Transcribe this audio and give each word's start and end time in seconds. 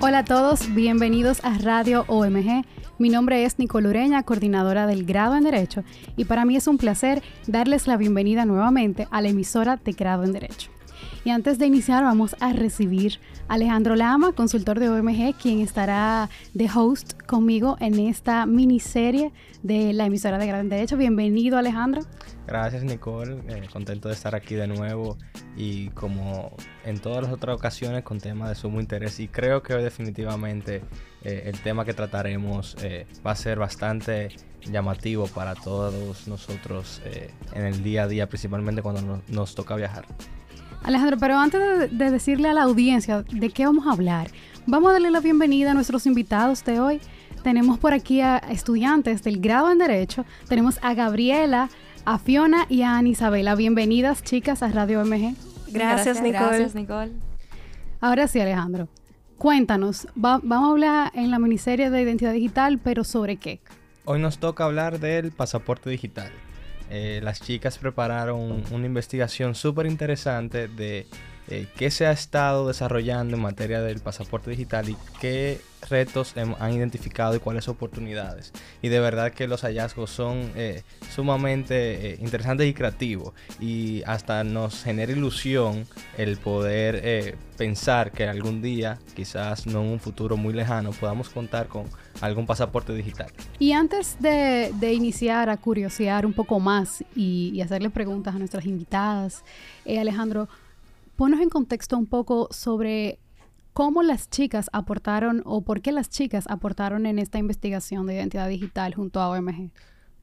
Hola 0.00 0.20
a 0.20 0.24
todos, 0.24 0.74
bienvenidos 0.74 1.44
a 1.44 1.58
Radio 1.58 2.06
OMG. 2.08 2.64
Mi 2.98 3.10
nombre 3.10 3.44
es 3.44 3.58
Nicole 3.58 3.90
Ureña, 3.90 4.22
coordinadora 4.22 4.86
del 4.86 5.04
grado 5.04 5.36
en 5.36 5.44
Derecho, 5.44 5.84
y 6.16 6.24
para 6.24 6.46
mí 6.46 6.56
es 6.56 6.66
un 6.66 6.78
placer 6.78 7.22
darles 7.46 7.86
la 7.86 7.98
bienvenida 7.98 8.46
nuevamente 8.46 9.08
a 9.10 9.20
la 9.20 9.28
emisora 9.28 9.76
de 9.76 9.92
grado 9.92 10.24
en 10.24 10.32
Derecho. 10.32 10.70
Y 11.26 11.30
antes 11.30 11.58
de 11.58 11.66
iniciar 11.66 12.04
vamos 12.04 12.36
a 12.40 12.54
recibir 12.54 13.20
Alejandro 13.48 13.94
Lama, 13.94 14.32
consultor 14.32 14.80
de 14.80 14.88
OMG, 14.88 15.34
quien 15.40 15.60
estará 15.60 16.28
de 16.52 16.68
host 16.74 17.12
conmigo 17.26 17.76
en 17.78 18.00
esta 18.00 18.44
miniserie 18.44 19.32
de 19.62 19.92
la 19.92 20.06
emisora 20.06 20.36
de 20.38 20.48
Grado 20.48 20.62
en 20.62 20.68
Derecho. 20.68 20.96
Bienvenido 20.96 21.56
Alejandro. 21.56 22.02
Gracias 22.48 22.82
Nicole, 22.82 23.42
eh, 23.48 23.68
contento 23.72 24.08
de 24.08 24.14
estar 24.14 24.34
aquí 24.34 24.56
de 24.56 24.66
nuevo 24.66 25.16
y 25.56 25.90
como 25.90 26.56
en 26.84 26.98
todas 26.98 27.22
las 27.22 27.32
otras 27.32 27.56
ocasiones 27.56 28.02
con 28.02 28.18
temas 28.18 28.48
de 28.48 28.56
sumo 28.56 28.80
interés 28.80 29.20
y 29.20 29.28
creo 29.28 29.62
que 29.62 29.74
hoy 29.74 29.82
definitivamente 29.84 30.82
eh, 31.22 31.42
el 31.46 31.60
tema 31.60 31.84
que 31.84 31.94
trataremos 31.94 32.76
eh, 32.82 33.06
va 33.24 33.30
a 33.30 33.36
ser 33.36 33.60
bastante 33.60 34.30
llamativo 34.64 35.28
para 35.28 35.54
todos 35.54 36.26
nosotros 36.26 37.00
en 37.52 37.64
el 37.64 37.84
día 37.84 38.02
a 38.02 38.08
día, 38.08 38.28
principalmente 38.28 38.82
cuando 38.82 39.22
nos 39.28 39.54
toca 39.54 39.76
viajar. 39.76 40.04
Alejandro, 40.86 41.18
pero 41.18 41.36
antes 41.36 41.90
de, 41.90 42.10
decirle 42.12 42.48
a 42.48 42.54
la 42.54 42.62
audiencia 42.62 43.22
de 43.22 43.50
qué 43.50 43.66
vamos 43.66 43.88
a 43.88 43.90
hablar, 43.90 44.30
vamos 44.66 44.90
a 44.90 44.92
darle 44.92 45.10
la 45.10 45.18
bienvenida 45.18 45.72
a 45.72 45.74
nuestros 45.74 46.06
invitados 46.06 46.64
de 46.64 46.78
hoy. 46.78 47.00
Tenemos 47.42 47.80
por 47.80 47.92
aquí 47.92 48.20
a 48.20 48.38
estudiantes 48.38 49.24
del 49.24 49.40
grado 49.40 49.72
en 49.72 49.78
Derecho. 49.78 50.24
Tenemos 50.48 50.78
a 50.82 50.94
Gabriela, 50.94 51.70
a 52.04 52.20
Fiona 52.20 52.66
y 52.68 52.82
a 52.82 52.98
Ana 52.98 53.08
Isabela. 53.08 53.56
Bienvenidas, 53.56 54.22
chicas, 54.22 54.62
a 54.62 54.68
Radio 54.68 55.04
MG. 55.04 55.34
Gracias, 55.72 56.22
Nicole. 56.22 56.46
Gracias, 56.46 56.76
Nicole. 56.76 57.10
Ahora 58.00 58.28
sí, 58.28 58.38
Alejandro. 58.38 58.86
Cuéntanos, 59.38 60.06
vamos 60.14 60.68
a 60.68 60.70
hablar 60.70 61.12
en 61.14 61.32
la 61.32 61.40
miniserie 61.40 61.90
de 61.90 62.00
identidad 62.00 62.32
digital, 62.32 62.78
pero 62.78 63.02
¿sobre 63.02 63.38
qué? 63.38 63.60
Hoy 64.04 64.20
nos 64.20 64.38
toca 64.38 64.64
hablar 64.64 65.00
del 65.00 65.32
pasaporte 65.32 65.90
digital. 65.90 66.30
Eh, 66.90 67.20
las 67.22 67.40
chicas 67.40 67.78
prepararon 67.78 68.64
una 68.70 68.86
investigación 68.86 69.54
súper 69.54 69.86
interesante 69.86 70.68
de 70.68 71.06
eh, 71.48 71.68
qué 71.76 71.92
se 71.92 72.06
ha 72.06 72.10
estado 72.10 72.66
desarrollando 72.66 73.36
en 73.36 73.42
materia 73.42 73.80
del 73.80 74.00
pasaporte 74.00 74.50
digital 74.50 74.88
y 74.88 74.96
qué 75.20 75.60
retos 75.88 76.34
han 76.36 76.72
identificado 76.72 77.36
y 77.36 77.38
cuáles 77.38 77.68
oportunidades. 77.68 78.52
Y 78.82 78.88
de 78.88 78.98
verdad 78.98 79.30
que 79.30 79.46
los 79.46 79.60
hallazgos 79.62 80.10
son 80.10 80.50
eh, 80.56 80.82
sumamente 81.14 82.14
eh, 82.14 82.18
interesantes 82.20 82.66
y 82.66 82.74
creativos 82.74 83.32
y 83.60 84.02
hasta 84.06 84.42
nos 84.42 84.82
genera 84.82 85.12
ilusión 85.12 85.86
el 86.16 86.38
poder 86.38 87.38
pensar 87.56 88.10
que 88.10 88.26
algún 88.26 88.60
día, 88.60 88.98
quizás 89.14 89.66
no 89.66 89.82
en 89.82 89.90
un 89.90 90.00
futuro 90.00 90.36
muy 90.36 90.52
lejano, 90.52 90.90
podamos 90.90 91.28
contar 91.28 91.68
con 91.68 91.84
algún 92.20 92.46
pasaporte 92.46 92.92
digital. 92.92 93.28
Y 93.60 93.70
antes 93.70 94.16
de, 94.18 94.72
iniciar 94.92 95.48
a 95.50 95.56
curiosear 95.56 96.26
un 96.26 96.32
poco 96.32 96.58
más 96.58 97.04
y, 97.14 97.52
y 97.54 97.60
hacerle 97.60 97.90
preguntas 97.90 98.34
a 98.34 98.38
nuestras 98.38 98.66
invitadas, 98.66 99.44
Alejandro, 99.86 100.48
ponos 101.16 101.40
en 101.40 101.48
contexto 101.48 101.96
un 101.96 102.06
poco 102.06 102.48
sobre 102.50 103.18
cómo 103.72 104.02
las 104.02 104.30
chicas 104.30 104.70
aportaron 104.72 105.42
o 105.44 105.62
por 105.62 105.82
qué 105.82 105.92
las 105.92 106.08
chicas 106.08 106.46
aportaron 106.48 107.06
en 107.06 107.18
esta 107.18 107.38
investigación 107.38 108.06
de 108.06 108.14
identidad 108.14 108.48
digital 108.48 108.94
junto 108.94 109.20
a 109.20 109.28
OMG. 109.30 109.70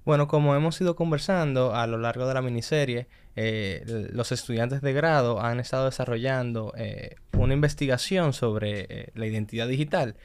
Bueno, 0.05 0.27
como 0.27 0.55
hemos 0.55 0.79
ido 0.81 0.95
conversando 0.95 1.73
a 1.73 1.87
lo 1.87 1.97
largo 1.97 2.27
de 2.27 2.33
la 2.33 2.41
miniserie, 2.41 3.07
eh, 3.35 4.09
los 4.11 4.31
estudiantes 4.31 4.81
de 4.81 4.91
grado 4.91 5.41
han 5.41 5.59
estado 5.59 5.85
desarrollando 5.85 6.73
eh, 6.75 7.15
una 7.37 7.53
investigación 7.53 8.33
sobre 8.33 8.85
eh, 8.89 9.11
la 9.15 9.25
identidad 9.27 9.67
digital 9.67 10.15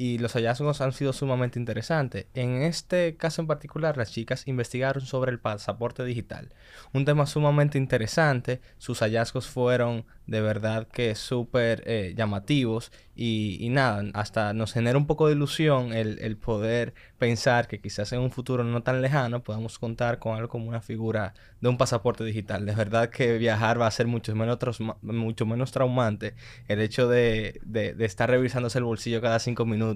y 0.00 0.18
los 0.18 0.34
hallazgos 0.34 0.80
han 0.80 0.92
sido 0.92 1.12
sumamente 1.12 1.58
interesantes. 1.58 2.26
En 2.34 2.62
este 2.62 3.16
caso 3.16 3.42
en 3.42 3.48
particular, 3.48 3.96
las 3.96 4.12
chicas 4.12 4.46
investigaron 4.46 5.04
sobre 5.04 5.32
el 5.32 5.40
pasaporte 5.40 6.04
digital, 6.04 6.54
un 6.92 7.04
tema 7.04 7.26
sumamente 7.26 7.78
interesante. 7.78 8.60
Sus 8.78 9.00
hallazgos 9.00 9.48
fueron 9.48 10.06
de 10.28 10.40
verdad 10.40 10.86
que 10.86 11.14
súper 11.16 11.82
eh, 11.86 12.14
llamativos 12.16 12.92
y, 13.16 13.66
nada, 13.70 14.04
hasta 14.14 14.52
nos 14.52 14.72
genera 14.72 14.96
un 14.96 15.06
poco 15.06 15.26
de 15.26 15.32
ilusión 15.32 15.92
el, 15.92 16.36
poder 16.36 16.94
pensar 17.18 17.66
que 17.66 17.80
quizás 17.80 18.12
en 18.12 18.20
un 18.20 18.30
futuro 18.30 18.62
no 18.62 18.82
tan 18.82 19.02
lejano 19.02 19.42
podamos 19.42 19.78
contar 19.80 20.20
con 20.20 20.36
algo 20.36 20.48
como 20.48 20.68
una 20.68 20.80
figura 20.80 21.34
de 21.60 21.68
un 21.68 21.78
pasaporte 21.78 22.22
digital. 22.22 22.64
De 22.66 22.74
verdad 22.74 23.10
que 23.10 23.38
viajar 23.38 23.80
va 23.80 23.88
a 23.88 23.90
ser 23.90 24.06
mucho 24.06 24.36
menos, 24.36 24.58
mucho 25.02 25.46
menos 25.46 25.72
traumante 25.72 26.34
el 26.68 26.80
hecho 26.80 27.08
de, 27.08 27.58
de, 27.64 27.94
de 27.94 28.04
estar 28.04 28.30
revisándose 28.30 28.78
el 28.78 28.84
bolsillo 28.84 29.20
cada 29.20 29.40
cinco 29.40 29.64
minutos 29.64 29.87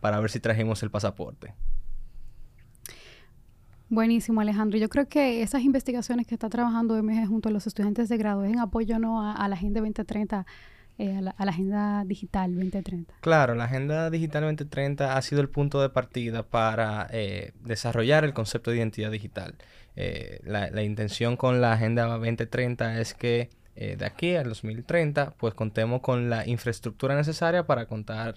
para 0.00 0.20
ver 0.20 0.30
si 0.30 0.40
trajimos 0.40 0.82
el 0.82 0.90
pasaporte. 0.90 1.54
Buenísimo, 3.88 4.40
Alejandro. 4.40 4.78
Yo 4.78 4.88
creo 4.88 5.08
que 5.08 5.42
esas 5.42 5.62
investigaciones 5.62 6.26
que 6.26 6.34
está 6.34 6.48
trabajando 6.48 7.00
MG 7.00 7.28
junto 7.28 7.48
a 7.48 7.52
los 7.52 7.68
estudiantes 7.68 8.08
de 8.08 8.16
grado 8.16 8.44
es 8.44 8.52
en 8.52 8.58
apoyo 8.58 8.98
¿no? 8.98 9.22
a, 9.22 9.46
la 9.48 9.54
Agenda 9.54 9.80
2030, 9.80 10.44
eh, 10.98 11.18
a, 11.18 11.44
la, 11.44 11.50
Agenda 11.50 12.02
Digital 12.04 12.52
2030. 12.52 13.14
Claro, 13.20 13.54
la 13.54 13.64
Agenda 13.64 14.10
Digital 14.10 14.42
2030 14.42 15.16
ha 15.16 15.22
sido 15.22 15.40
el 15.40 15.48
punto 15.48 15.80
de 15.80 15.88
partida 15.88 16.42
para 16.42 17.06
eh, 17.12 17.52
desarrollar 17.62 18.24
el 18.24 18.34
concepto 18.34 18.72
de 18.72 18.78
identidad 18.78 19.12
digital. 19.12 19.54
Eh, 19.94 20.40
la, 20.42 20.68
la 20.70 20.82
intención 20.82 21.36
con 21.36 21.60
la 21.60 21.74
Agenda 21.74 22.06
2030 22.06 23.00
es 23.00 23.14
que 23.14 23.50
de 23.76 24.06
aquí 24.06 24.34
al 24.34 24.48
2030, 24.48 25.34
pues 25.36 25.52
contemos 25.52 26.00
con 26.00 26.30
la 26.30 26.48
infraestructura 26.48 27.14
necesaria 27.14 27.66
para 27.66 27.84
contar 27.84 28.36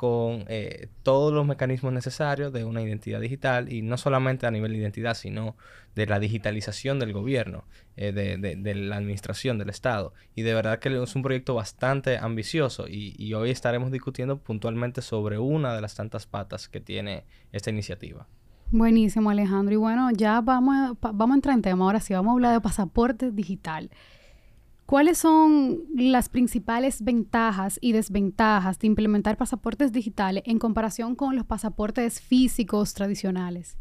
con 0.00 0.46
eh, 0.48 0.88
todos 1.02 1.30
los 1.30 1.46
mecanismos 1.46 1.92
necesarios 1.92 2.54
de 2.54 2.64
una 2.64 2.80
identidad 2.80 3.20
digital 3.20 3.70
y 3.70 3.82
no 3.82 3.98
solamente 3.98 4.46
a 4.46 4.50
nivel 4.50 4.72
de 4.72 4.78
identidad, 4.78 5.12
sino 5.12 5.58
de 5.94 6.06
la 6.06 6.18
digitalización 6.18 6.98
del 6.98 7.12
gobierno, 7.12 7.64
eh, 7.98 8.10
de, 8.10 8.74
la 8.76 8.96
administración 8.96 9.58
del 9.58 9.68
Estado. 9.68 10.14
Y 10.34 10.40
de 10.40 10.54
verdad 10.54 10.78
que 10.78 10.88
es 11.02 11.14
un 11.14 11.22
proyecto 11.22 11.54
bastante 11.54 12.16
ambicioso 12.16 12.86
y, 12.88 13.34
hoy 13.34 13.50
estaremos 13.50 13.92
discutiendo 13.92 14.38
puntualmente 14.38 15.02
sobre 15.02 15.36
una 15.36 15.74
de 15.74 15.82
las 15.82 15.96
tantas 15.96 16.24
patas 16.24 16.70
que 16.70 16.80
tiene 16.80 17.24
esta 17.52 17.68
iniciativa. 17.68 18.26
Buenísimo, 18.70 19.28
Alejandro. 19.28 19.74
Y 19.74 19.76
bueno, 19.76 20.10
ya 20.12 20.40
vamos 20.40 20.76
a, 20.76 21.12
vamos 21.12 21.32
a 21.32 21.34
entrar 21.34 21.54
en 21.56 21.60
tema. 21.60 21.84
Ahora 21.84 22.00
sí, 22.00 22.14
vamos 22.14 22.30
a 22.30 22.32
hablar 22.36 22.54
de 22.54 22.62
pasaporte 22.62 23.32
digital. 23.32 23.90
¿Cuáles 24.90 25.18
son 25.18 25.84
las 25.94 26.28
principales 26.28 27.04
ventajas 27.04 27.78
y 27.80 27.92
desventajas 27.92 28.76
de 28.80 28.88
implementar 28.88 29.36
pasaportes 29.36 29.92
digitales 29.92 30.42
en 30.46 30.58
comparación 30.58 31.14
con 31.14 31.36
los 31.36 31.46
pasaportes 31.46 32.20
físicos 32.20 32.92
tradicionales? 32.92 33.78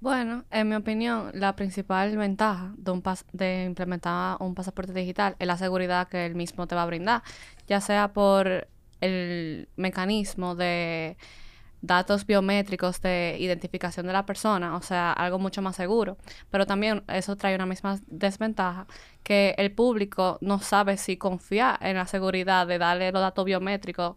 Bueno, 0.00 0.46
en 0.50 0.70
mi 0.70 0.74
opinión, 0.74 1.32
la 1.34 1.54
principal 1.54 2.16
ventaja 2.16 2.74
de, 3.34 3.64
implementar 3.66 4.38
un 4.40 4.54
pasaporte 4.54 4.94
digital 4.94 5.36
es 5.38 5.46
la 5.46 5.58
seguridad 5.58 6.08
que 6.08 6.24
el 6.24 6.34
mismo 6.34 6.66
te 6.66 6.74
va 6.74 6.84
a 6.84 6.86
brindar, 6.86 7.22
ya 7.66 7.82
sea 7.82 8.14
por 8.14 8.68
el 9.02 9.68
mecanismo 9.76 10.54
de 10.54 11.18
datos 11.86 12.26
biométricos 12.26 13.00
de 13.00 13.36
identificación 13.38 14.06
de 14.06 14.12
la 14.12 14.26
persona, 14.26 14.76
o 14.76 14.82
sea, 14.82 15.12
algo 15.12 15.38
mucho 15.38 15.62
más 15.62 15.76
seguro. 15.76 16.16
Pero 16.50 16.66
también 16.66 17.02
eso 17.08 17.36
trae 17.36 17.54
una 17.54 17.66
misma 17.66 17.98
desventaja, 18.06 18.86
que 19.22 19.54
el 19.58 19.72
público 19.72 20.38
no 20.40 20.58
sabe 20.60 20.96
si 20.96 21.16
confiar 21.16 21.78
en 21.80 21.96
la 21.96 22.06
seguridad 22.06 22.66
de 22.66 22.78
darle 22.78 23.12
los 23.12 23.22
datos 23.22 23.44
biométricos 23.44 24.16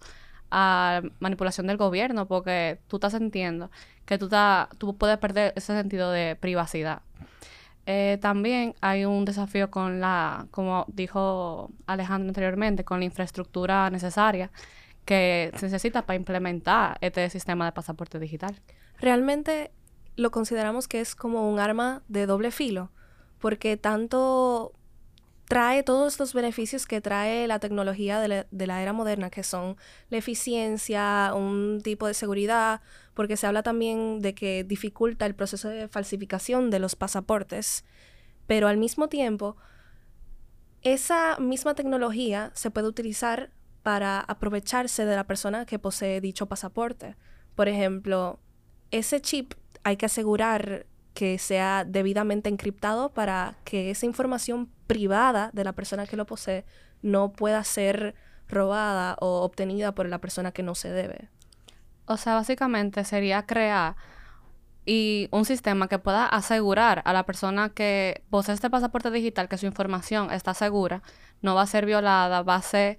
a 0.51 1.01
manipulación 1.19 1.67
del 1.67 1.77
gobierno, 1.77 2.27
porque 2.27 2.79
tú 2.87 2.97
estás 2.97 3.13
sintiendo 3.13 3.69
que 4.05 4.17
tú, 4.17 4.29
tú 4.77 4.97
puedes 4.97 5.17
perder 5.19 5.53
ese 5.55 5.73
sentido 5.73 6.11
de 6.11 6.35
privacidad. 6.35 7.01
Eh, 7.85 8.19
también 8.21 8.75
hay 8.81 9.05
un 9.05 9.25
desafío 9.25 9.71
con 9.71 9.99
la, 9.99 10.47
como 10.51 10.85
dijo 10.89 11.71
Alejandro 11.87 12.29
anteriormente, 12.29 12.83
con 12.83 12.99
la 12.99 13.05
infraestructura 13.05 13.89
necesaria 13.89 14.51
que 15.09 15.51
se 15.57 15.65
necesita 15.65 16.05
para 16.05 16.17
implementar 16.17 16.99
este 17.01 17.27
sistema 17.31 17.65
de 17.65 17.71
pasaporte 17.71 18.19
digital. 18.19 18.61
Realmente 18.99 19.71
lo 20.15 20.29
consideramos 20.29 20.87
que 20.87 21.01
es 21.01 21.15
como 21.15 21.49
un 21.49 21.59
arma 21.59 22.03
de 22.07 22.27
doble 22.27 22.51
filo, 22.51 22.91
porque 23.39 23.75
tanto 23.75 24.71
trae 25.47 25.81
todos 25.81 26.13
estos 26.13 26.35
beneficios 26.35 26.85
que 26.85 27.01
trae 27.01 27.47
la 27.47 27.57
tecnología 27.57 28.19
de 28.19 28.45
la, 28.67 28.81
era 28.83 28.93
moderna, 28.93 29.31
que 29.31 29.41
son 29.41 29.77
la 30.11 30.19
eficiencia, 30.19 31.33
un 31.33 31.81
tipo 31.83 32.05
de 32.05 32.13
seguridad, 32.13 32.81
porque 33.15 33.35
se 33.35 33.47
habla 33.47 33.63
también 33.63 34.21
de 34.21 34.35
que 34.35 34.63
dificulta 34.63 35.25
el 35.25 35.33
proceso 35.33 35.69
de 35.69 35.87
falsificación 35.87 36.69
de 36.69 36.77
los 36.77 36.95
pasaportes, 36.95 37.83
pero 38.45 38.67
al 38.67 38.77
mismo 38.77 39.09
tiempo, 39.09 39.57
esa 40.83 41.39
misma 41.39 41.73
tecnología 41.73 42.51
se 42.53 42.69
puede 42.69 42.87
utilizar 42.87 43.49
para 43.83 44.19
aprovecharse 44.19 45.05
de 45.05 45.15
la 45.15 45.25
persona 45.25 45.65
que 45.65 45.79
posee 45.79 46.21
dicho 46.21 46.47
pasaporte. 46.47 47.15
Por 47.55 47.67
ejemplo, 47.67 48.39
ese 48.91 49.21
chip 49.21 49.53
hay 49.83 49.97
que 49.97 50.05
asegurar 50.05 50.85
que 51.13 51.37
sea 51.37 51.85
debidamente 51.85 52.49
encriptado 52.49 53.09
para 53.13 53.55
que 53.63 53.91
esa 53.91 54.05
información 54.05 54.69
privada 54.87 55.49
de 55.53 55.63
la 55.63 55.73
persona 55.73 56.05
que 56.05 56.17
lo 56.17 56.25
posee 56.25 56.65
no 57.01 57.33
pueda 57.33 57.63
ser 57.63 58.15
robada 58.47 59.15
o 59.19 59.41
obtenida 59.41 59.93
por 59.93 60.07
la 60.07 60.19
persona 60.19 60.51
que 60.51 60.63
no 60.63 60.75
se 60.75 60.91
debe. 60.91 61.29
O 62.05 62.17
sea, 62.17 62.35
básicamente 62.35 63.03
sería 63.03 63.45
crear 63.45 63.95
y 64.85 65.27
un 65.31 65.45
sistema 65.45 65.87
que 65.87 65.99
pueda 65.99 66.25
asegurar 66.25 67.03
a 67.05 67.13
la 67.13 67.25
persona 67.25 67.69
que 67.69 68.23
posee 68.29 68.55
este 68.55 68.69
pasaporte 68.69 69.11
digital 69.11 69.47
que 69.47 69.57
su 69.57 69.67
información 69.67 70.31
está 70.31 70.53
segura, 70.53 71.03
no 71.41 71.53
va 71.53 71.61
a 71.61 71.67
ser 71.67 71.85
violada, 71.85 72.41
va 72.41 72.55
a 72.55 72.61
ser 72.61 72.97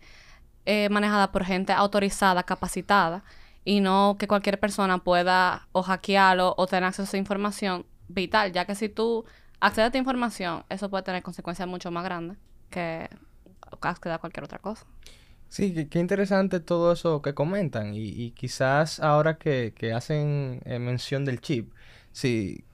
eh, 0.66 0.88
manejada 0.90 1.32
por 1.32 1.44
gente 1.44 1.72
autorizada, 1.72 2.42
capacitada, 2.42 3.24
y 3.64 3.80
no 3.80 4.16
que 4.18 4.28
cualquier 4.28 4.58
persona 4.58 4.98
pueda 4.98 5.68
o 5.72 5.82
hackearlo 5.82 6.54
o 6.56 6.66
tener 6.66 6.84
acceso 6.84 7.16
a 7.16 7.20
información 7.20 7.86
vital, 8.08 8.52
ya 8.52 8.64
que 8.64 8.74
si 8.74 8.88
tú 8.88 9.24
accedes 9.60 9.84
a 9.84 9.86
esta 9.86 9.98
información, 9.98 10.64
eso 10.68 10.88
puede 10.90 11.04
tener 11.04 11.22
consecuencias 11.22 11.68
mucho 11.68 11.90
más 11.90 12.04
grandes 12.04 12.38
que 12.70 13.08
acceder 13.80 14.14
a 14.14 14.18
cualquier 14.18 14.44
otra 14.44 14.58
cosa. 14.58 14.86
Sí, 15.48 15.86
qué, 15.88 15.98
interesante 15.98 16.60
todo 16.60 16.92
eso 16.92 17.22
que 17.22 17.34
comentan 17.34 17.92
y, 17.94 18.30
quizás 18.32 19.00
ahora 19.00 19.36
que, 19.36 19.92
hacen 19.94 20.60
eh, 20.64 20.78
mención 20.78 21.24
del 21.24 21.40
chip, 21.40 21.72
sí, 22.12 22.64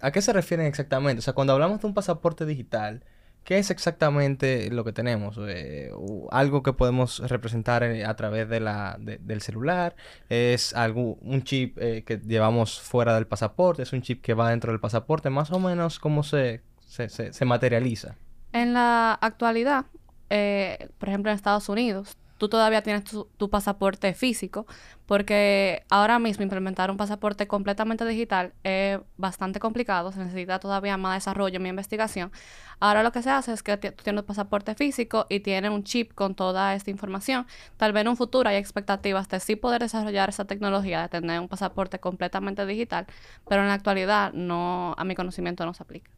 ¿a 0.00 0.10
qué 0.10 0.22
se 0.22 0.32
refieren 0.32 0.66
exactamente? 0.66 1.18
O 1.18 1.22
sea, 1.22 1.34
cuando 1.34 1.52
hablamos 1.52 1.80
de 1.80 1.86
un 1.88 1.94
pasaporte 1.94 2.46
digital, 2.46 3.04
¿qué 3.46 3.56
es 3.56 3.70
exactamente 3.70 4.70
lo 4.70 4.84
que 4.84 4.92
tenemos? 4.92 5.38
Eh, 5.48 5.90
¿Algo 6.30 6.62
que 6.62 6.74
podemos 6.74 7.20
representar 7.30 7.82
eh, 7.82 8.04
a 8.04 8.14
través 8.14 8.50
de 8.50 8.60
la, 8.60 8.98
del 8.98 9.40
celular? 9.40 9.96
¿Es 10.28 10.74
un 10.74 11.42
chip 11.44 11.78
que 11.78 12.20
llevamos 12.26 12.78
fuera 12.78 13.14
del 13.14 13.26
pasaporte? 13.26 13.84
¿Es 13.84 13.94
un 13.94 14.02
chip 14.02 14.20
que 14.20 14.34
va 14.34 14.50
dentro 14.50 14.72
del 14.72 14.80
pasaporte? 14.80 15.30
Más 15.30 15.50
o 15.50 15.58
menos, 15.58 15.98
¿cómo 15.98 16.22
se, 16.22 16.60
se, 16.86 17.08
se 17.08 17.44
materializa? 17.46 18.16
En 18.52 18.72
la 18.72 19.12
actualidad, 19.14 19.86
eh, 20.30 20.88
por 20.98 21.08
ejemplo, 21.08 21.30
en 21.30 21.36
Estados 21.36 21.68
Unidos, 21.68 22.16
tú 22.38 22.48
todavía 22.48 22.82
tienes 22.82 23.04
tu, 23.04 23.50
pasaporte 23.50 24.14
físico, 24.14 24.66
porque 25.06 25.84
ahora 25.88 26.18
mismo 26.18 26.42
implementar 26.42 26.90
un 26.90 26.96
pasaporte 26.96 27.46
completamente 27.46 28.04
digital 28.04 28.52
es 28.64 28.98
bastante 29.16 29.60
complicado, 29.60 30.12
se 30.12 30.18
necesita 30.18 30.58
todavía 30.58 30.96
más 30.96 31.16
desarrollo 31.16 31.60
mi 31.60 31.68
investigación. 31.68 32.32
Ahora 32.80 33.02
lo 33.02 33.12
que 33.12 33.22
se 33.22 33.30
hace 33.30 33.52
es 33.52 33.62
que 33.62 33.76
tú 33.76 34.02
tienes 34.02 34.22
un 34.22 34.26
pasaporte 34.26 34.74
físico 34.74 35.26
y 35.28 35.40
tienes 35.40 35.70
un 35.70 35.84
chip 35.84 36.12
con 36.14 36.34
toda 36.34 36.74
esta 36.74 36.90
información. 36.90 37.46
Tal 37.76 37.92
vez 37.92 38.02
en 38.02 38.08
un 38.08 38.16
futuro 38.16 38.48
hay 38.48 38.56
expectativas 38.56 39.28
de 39.28 39.40
sí 39.40 39.56
poder 39.56 39.80
desarrollar 39.82 40.28
esa 40.28 40.44
tecnología 40.44 41.02
de 41.02 41.08
tener 41.08 41.40
un 41.40 41.48
pasaporte 41.48 41.98
completamente 42.00 42.66
digital, 42.66 43.06
pero 43.48 43.62
en 43.62 43.68
la 43.68 43.74
actualidad 43.74 44.32
no, 44.32 44.94
a 44.98 45.04
mi 45.04 45.14
conocimiento 45.14 45.64
no 45.64 45.72
se 45.72 45.82
aplica. 45.82 46.10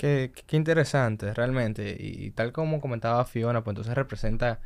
Qué, 0.00 0.32
interesante, 0.52 1.34
realmente. 1.34 1.94
Y, 1.98 2.30
tal 2.30 2.52
como 2.52 2.80
comentaba 2.80 3.22
Fiona, 3.26 3.62
pues 3.62 3.72
entonces 3.72 3.94
representa 3.94 4.58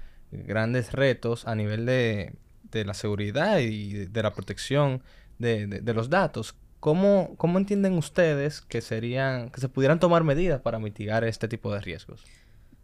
grandes 0.47 0.93
retos 0.93 1.47
a 1.47 1.55
nivel 1.55 1.87
de, 1.87 2.33
la 2.73 2.95
seguridad 2.95 3.59
y 3.59 4.07
de, 4.07 4.23
la 4.23 4.33
protección 4.33 5.03
de, 5.39 5.83
los 5.95 6.11
datos. 6.11 6.57
¿Cómo, 6.81 7.35
¿Cómo, 7.37 7.59
entienden 7.59 7.95
ustedes 7.95 8.61
que 8.61 8.81
serían, 8.81 9.51
que 9.51 9.61
se 9.61 9.69
pudieran 9.69 10.01
tomar 10.01 10.23
medidas 10.25 10.61
para 10.61 10.79
mitigar 10.79 11.25
este 11.25 11.49
tipo 11.49 11.73
de 11.73 11.81
riesgos? 11.81 12.25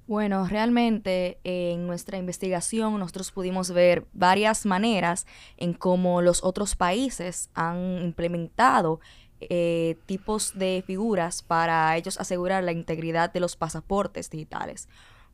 Bueno, 0.06 0.47
realmente 0.49 1.38
en 1.44 1.87
nuestra 1.87 2.19
investigación 2.19 2.99
nosotros 2.99 3.31
pudimos 3.31 3.70
ver 3.70 4.06
varias 4.12 4.67
maneras 4.67 5.26
en 5.56 5.73
cómo 5.73 6.20
los 6.20 6.43
otros 6.43 6.75
países 6.75 7.49
han 7.55 8.03
implementado 8.03 9.00
eh, 9.41 9.96
tipos 10.06 10.58
de 10.58 10.82
figuras 10.87 11.43
para 11.43 11.96
ellos 11.96 12.19
asegurar 12.20 12.62
la 12.62 12.73
integridad 12.73 13.32
de 13.32 13.41
los 13.41 13.56
pasaportes 13.56 14.29
digitales. 14.29 14.88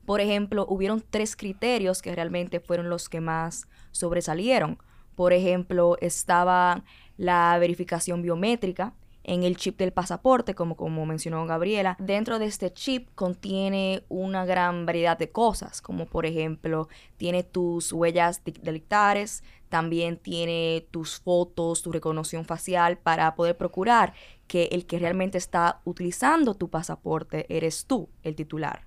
Por 0.07 0.21
ejemplo, 0.21 0.67
hubieron 0.69 1.05
tres 1.09 1.37
criterios 1.37 2.01
que 2.01 2.15
realmente 2.15 2.61
fueron 2.61 2.89
los 2.89 3.09
que 3.09 3.21
más 3.21 3.69
sobresalieron. 3.91 4.79
Por 5.15 5.33
ejemplo, 5.33 5.97
estaba 6.01 6.85
la 7.17 7.57
verificación 7.59 8.23
biométrica, 8.23 8.95
en 9.27 9.43
el 9.43 9.57
chip 9.57 9.77
del 9.79 9.93
pasaporte, 9.93 10.55
como, 10.55 10.77
como 10.77 11.05
mencionó 11.05 11.45
Gabriela. 11.47 11.97
Dentro 11.99 12.39
de 12.39 12.47
este 12.47 12.73
chip 12.73 13.09
contiene 13.17 14.05
una 14.09 14.47
gran 14.47 14.87
variedad 14.87 15.19
de 15.19 15.31
cosas, 15.31 15.83
como 15.83 16.07
por 16.07 16.27
ejemplo, 16.27 16.89
tiene 17.17 17.43
tus 17.43 17.93
huellas 17.93 18.43
delictares, 18.45 19.43
también 19.69 20.17
tiene 20.17 20.87
tus 20.93 21.19
fotos, 21.19 21.83
tu 21.83 21.91
reconocimiento 21.91 22.55
facial 22.55 22.99
para 22.99 23.35
poder 23.35 23.57
procurar 23.57 24.15
que 24.47 24.69
el 24.71 24.87
que 24.87 25.01
realmente 25.01 25.39
está 25.39 25.81
utilizando 25.85 26.55
tu 26.55 26.71
pasaporte 26.71 27.53
eres 27.55 27.87
tú, 27.87 28.09
el 28.23 28.37
titular. 28.37 28.85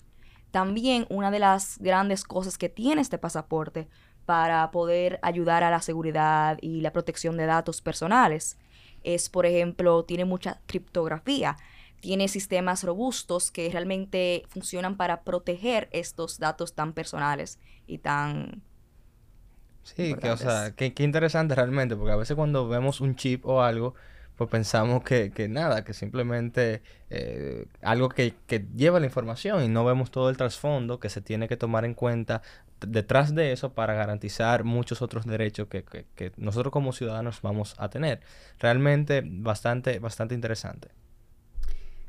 También 0.51 1.05
una 1.09 1.31
de 1.31 1.39
las 1.39 1.77
grandes 1.79 2.23
cosas 2.23 2.57
que 2.57 2.69
tiene 2.69 3.01
este 3.01 3.17
pasaporte 3.17 3.87
para 4.25 4.69
poder 4.71 5.19
ayudar 5.21 5.63
a 5.63 5.71
la 5.71 5.81
seguridad 5.81 6.57
y 6.61 6.81
la 6.81 6.91
protección 6.93 7.37
de 7.37 7.45
datos 7.45 7.81
personales 7.81 8.57
es, 9.03 9.29
por 9.29 9.45
ejemplo, 9.45 10.03
tiene 10.03 10.25
mucha 10.25 10.61
criptografía, 10.65 11.57
tiene 11.99 12.27
sistemas 12.27 12.83
robustos 12.83 13.51
que 13.51 13.69
realmente 13.69 14.43
funcionan 14.47 14.97
para 14.97 15.23
proteger 15.23 15.89
estos 15.91 16.39
datos 16.39 16.73
tan 16.73 16.93
personales 16.93 17.59
y 17.87 17.99
tan... 17.99 18.61
Sí, 19.83 20.13
que, 20.15 20.29
o 20.29 20.37
sea, 20.37 20.75
qué 20.75 20.93
interesante 21.03 21.55
realmente, 21.55 21.95
porque 21.95 22.11
a 22.11 22.15
veces 22.15 22.35
cuando 22.35 22.67
vemos 22.67 23.01
un 23.01 23.15
chip 23.15 23.45
o 23.45 23.61
algo, 23.61 23.95
pues 24.39 24.49
pensamos 24.49 25.03
que, 25.03 25.31
que 25.31 25.49
nada, 25.49 25.83
que 25.83 25.93
simplemente 25.93 26.81
eh, 27.09 27.65
algo 27.81 28.07
que, 28.07 28.35
que, 28.47 28.65
lleva 28.73 28.97
la 29.01 29.05
información 29.05 29.61
y 29.65 29.67
no 29.67 29.83
vemos 29.83 30.11
todo 30.11 30.29
el 30.29 30.37
trasfondo 30.37 30.97
que 30.97 31.09
se 31.09 31.19
tiene 31.19 31.49
que 31.49 31.57
tomar 31.57 31.83
en 31.83 31.93
cuenta 31.93 32.41
detrás 32.79 33.35
de 33.35 33.51
eso 33.51 33.73
para 33.73 33.95
garantizar 33.95 34.63
muchos 34.63 35.01
otros 35.01 35.25
derechos 35.25 35.67
que, 35.67 35.83
que, 35.83 36.31
nosotros 36.37 36.71
como 36.71 36.93
ciudadanos 36.93 37.41
vamos 37.41 37.75
a 37.79 37.89
tener. 37.89 38.21
Realmente 38.59 39.23
bastante, 39.25 39.99
bastante 39.99 40.35
interesante. 40.35 40.87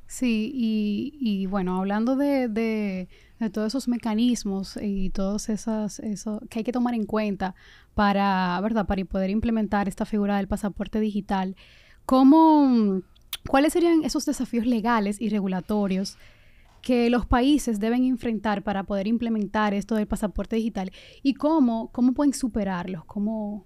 Sí, 0.06 0.52
y, 0.54 1.18
y 1.20 1.46
bueno, 1.46 1.78
hablando 1.78 2.14
de, 2.14 2.46
de, 2.46 3.08
de, 3.40 3.50
todos 3.50 3.72
esos 3.72 3.88
mecanismos 3.88 4.78
y 4.80 5.10
todos 5.10 5.48
esas, 5.48 5.98
eso 5.98 6.40
que 6.48 6.60
hay 6.60 6.64
que 6.64 6.70
tomar 6.70 6.94
en 6.94 7.06
cuenta 7.06 7.56
para, 7.94 8.60
¿verdad? 8.60 8.86
Para 8.86 9.04
poder 9.04 9.30
implementar 9.30 9.88
esta 9.88 10.04
figura 10.04 10.36
del 10.36 10.46
pasaporte 10.46 11.00
digital, 11.00 11.56
¿Cómo, 12.10 13.02
¿Cuáles 13.46 13.72
serían 13.72 14.02
esos 14.02 14.26
desafíos 14.26 14.66
legales 14.66 15.20
y 15.20 15.28
regulatorios 15.28 16.18
que 16.82 17.08
los 17.08 17.24
países 17.24 17.78
deben 17.78 18.02
enfrentar 18.02 18.64
para 18.64 18.82
poder 18.82 19.06
implementar 19.06 19.74
esto 19.74 19.94
del 19.94 20.08
pasaporte 20.08 20.56
digital 20.56 20.90
y 21.22 21.34
cómo, 21.34 21.92
cómo 21.92 22.12
pueden 22.12 22.34
superarlos? 22.34 23.04
¿Cómo... 23.04 23.64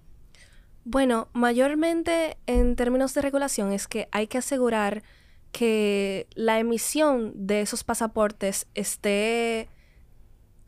Bueno, 0.83 1.27
mayormente 1.33 2.37
en 2.45 2.75
términos 2.75 3.15
de 3.15 3.23
regulación 3.23 3.71
es 3.71 3.87
que 3.87 4.09
hay 4.11 4.27
que 4.27 4.37
asegurar 4.37 5.01
que 5.51 6.27
la 6.35 6.59
emisión 6.59 7.33
de 7.33 7.61
esos 7.61 7.83
pasaportes 7.83 8.67
esté 8.75 9.69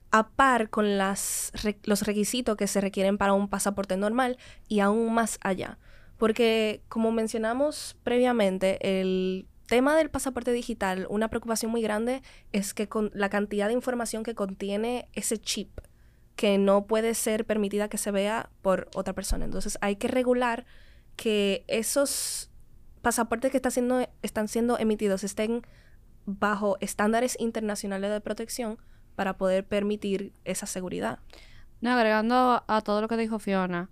a 0.10 0.30
par 0.30 0.72
con 0.72 0.98
los 0.98 2.02
requisitos 2.02 2.58
que 2.58 2.66
se 2.66 2.82
requieren 2.82 3.20
para 3.20 3.34
un 3.34 3.48
pasaporte 3.48 3.98
normal 3.98 4.40
y 4.68 4.80
aún 4.80 5.14
más 5.14 5.38
allá. 5.44 5.78
Porque, 6.18 6.82
como 6.90 7.12
mencionamos 7.12 7.96
previamente, 8.04 9.00
el 9.00 9.48
tema 9.68 9.96
del 9.96 10.10
pasaporte 10.10 10.52
digital, 10.52 11.06
una 11.10 11.30
preocupación 11.30 11.72
muy 11.72 11.82
grande 11.82 12.22
es 12.52 12.74
que 12.74 12.88
con 12.88 13.12
la 13.14 13.30
cantidad 13.30 13.68
de 13.68 13.74
información 13.74 14.24
que 14.24 14.34
contiene 14.34 15.10
ese 15.14 15.38
chip, 15.38 15.80
que 16.36 16.58
no 16.58 16.86
puede 16.86 17.14
ser 17.14 17.46
permitida 17.46 17.90
que 17.90 17.98
se 17.98 18.12
vea 18.12 18.50
por 18.62 18.90
otra 18.96 19.14
persona. 19.14 19.46
Entonces 19.46 19.78
hay 19.82 19.98
que 19.98 20.08
regular 20.08 20.66
que 21.16 21.66
esos 21.68 22.52
pasaportes 23.02 23.52
que 23.52 23.58
está 23.58 23.72
siendo, 23.72 24.08
están 24.22 24.48
siendo 24.48 24.78
emitidos 24.78 25.24
estén 25.24 25.64
bajo 26.26 26.78
estándares 26.80 27.38
internacionales 27.40 28.12
de 28.12 28.22
protección 28.22 28.78
para 29.16 29.38
poder 29.38 29.66
permitir 29.66 30.34
esa 30.46 30.66
seguridad. 30.68 31.20
Agregando 31.84 32.64
a 32.68 32.82
todo 32.82 33.02
lo 33.02 33.08
que 33.08 33.18
dijo 33.18 33.40
Fiona, 33.40 33.90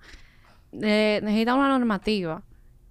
necesita 0.80 1.56
una 1.56 1.70
normativa 1.70 2.44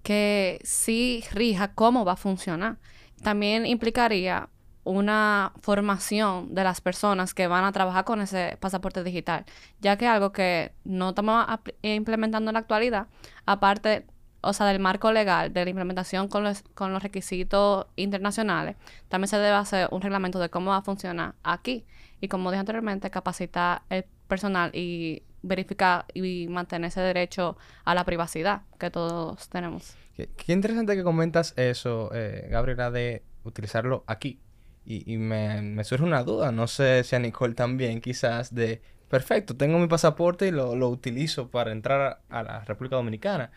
que 0.03 0.59
sí 0.63 1.23
rija 1.31 1.73
cómo 1.73 2.05
va 2.05 2.13
a 2.13 2.17
funcionar. 2.17 2.77
También 3.23 3.65
implicaría 3.65 4.49
una 4.83 5.51
formación 5.61 6.53
de 6.53 6.63
las 6.63 6.79
personas 6.79 7.33
que 7.33 7.47
van 7.47 7.65
a 7.65 7.71
trabajar 7.71 8.05
con 8.05 8.21
ese 8.21 8.55
pasaporte 8.59 9.03
digital, 9.03 9.45
ya 9.81 9.97
que 9.97 10.07
algo 10.07 10.31
que 10.31 10.73
no 10.83 11.09
estamos 11.09 11.43
implementando 11.81 12.51
en 12.51 12.53
la 12.53 12.59
actualidad, 12.59 13.07
aparte, 13.47 14.05
o 14.41 14.53
sea, 14.53 14.67
del 14.67 14.79
marco 14.79 15.11
legal, 15.11 15.51
de 15.51 15.63
la 15.63 15.69
implementación 15.71 16.27
con 16.27 16.43
los, 16.43 16.61
con 16.75 16.93
los 16.93 17.01
requisitos 17.01 17.87
internacionales, 17.95 18.75
también 19.09 19.27
se 19.27 19.37
debe 19.37 19.55
hacer 19.55 19.87
un 19.91 20.01
reglamento 20.01 20.37
de 20.37 20.49
cómo 20.49 20.69
va 20.69 20.77
a 20.77 20.81
funcionar 20.83 21.33
aquí. 21.43 21.83
Y 22.21 22.27
como 22.27 22.51
dije 22.51 22.59
anteriormente, 22.59 23.09
capacitar 23.09 23.81
el 23.89 24.05
personal 24.27 24.69
y 24.75 25.23
verificar 25.45 26.05
y 26.13 26.47
mantener 26.47 26.87
ese 26.89 27.01
derecho 27.01 27.57
a 27.83 27.95
la 27.95 28.03
privacidad 28.03 28.63
que 28.79 28.89
todos 28.91 29.47
tenemos. 29.49 29.95
Qué, 30.15 30.29
qué 30.35 30.53
interesante 30.53 30.95
que 30.95 31.03
comentas 31.03 31.53
eso, 31.57 32.09
eh, 32.13 32.47
Gabriela, 32.49 32.91
de 32.91 33.23
utilizarlo 33.43 34.03
aquí. 34.07 34.39
Y, 34.85 35.11
y 35.11 35.17
me, 35.17 35.61
me 35.61 35.83
surge 35.83 36.03
una 36.03 36.23
duda, 36.23 36.51
no 36.51 36.67
sé 36.67 37.03
si 37.03 37.15
a 37.15 37.19
Nicole 37.19 37.55
también, 37.55 38.01
quizás, 38.01 38.53
de, 38.53 38.81
perfecto, 39.09 39.55
tengo 39.57 39.79
mi 39.79 39.87
pasaporte 39.87 40.47
y 40.47 40.51
lo, 40.51 40.75
lo 40.75 40.89
utilizo 40.89 41.49
para 41.49 41.71
entrar 41.71 42.21
a, 42.29 42.39
a 42.39 42.43
la 42.43 42.59
República 42.65 42.95
Dominicana. 42.95 43.51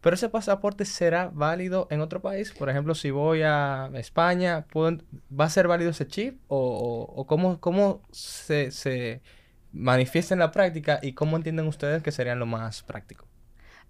Pero 0.00 0.14
ese 0.14 0.30
pasaporte 0.30 0.86
será 0.86 1.30
válido 1.30 1.86
en 1.90 2.00
otro 2.00 2.22
país. 2.22 2.52
Por 2.52 2.70
ejemplo, 2.70 2.94
si 2.94 3.10
voy 3.10 3.42
a 3.44 3.90
España, 3.94 4.64
¿puedo 4.72 4.92
ent- 4.92 5.04
¿va 5.38 5.44
a 5.44 5.50
ser 5.50 5.68
válido 5.68 5.90
ese 5.90 6.06
chip? 6.06 6.40
¿O, 6.48 6.56
o- 6.58 7.20
o 7.20 7.26
cómo, 7.26 7.60
cómo 7.60 8.00
se, 8.10 8.70
se 8.70 9.20
manifiesta 9.72 10.34
en 10.34 10.40
la 10.40 10.52
práctica 10.52 10.98
y 11.02 11.12
cómo 11.12 11.36
entienden 11.36 11.66
ustedes 11.66 12.02
que 12.02 12.12
serían 12.12 12.38
lo 12.38 12.46
más 12.46 12.82
práctico? 12.82 13.26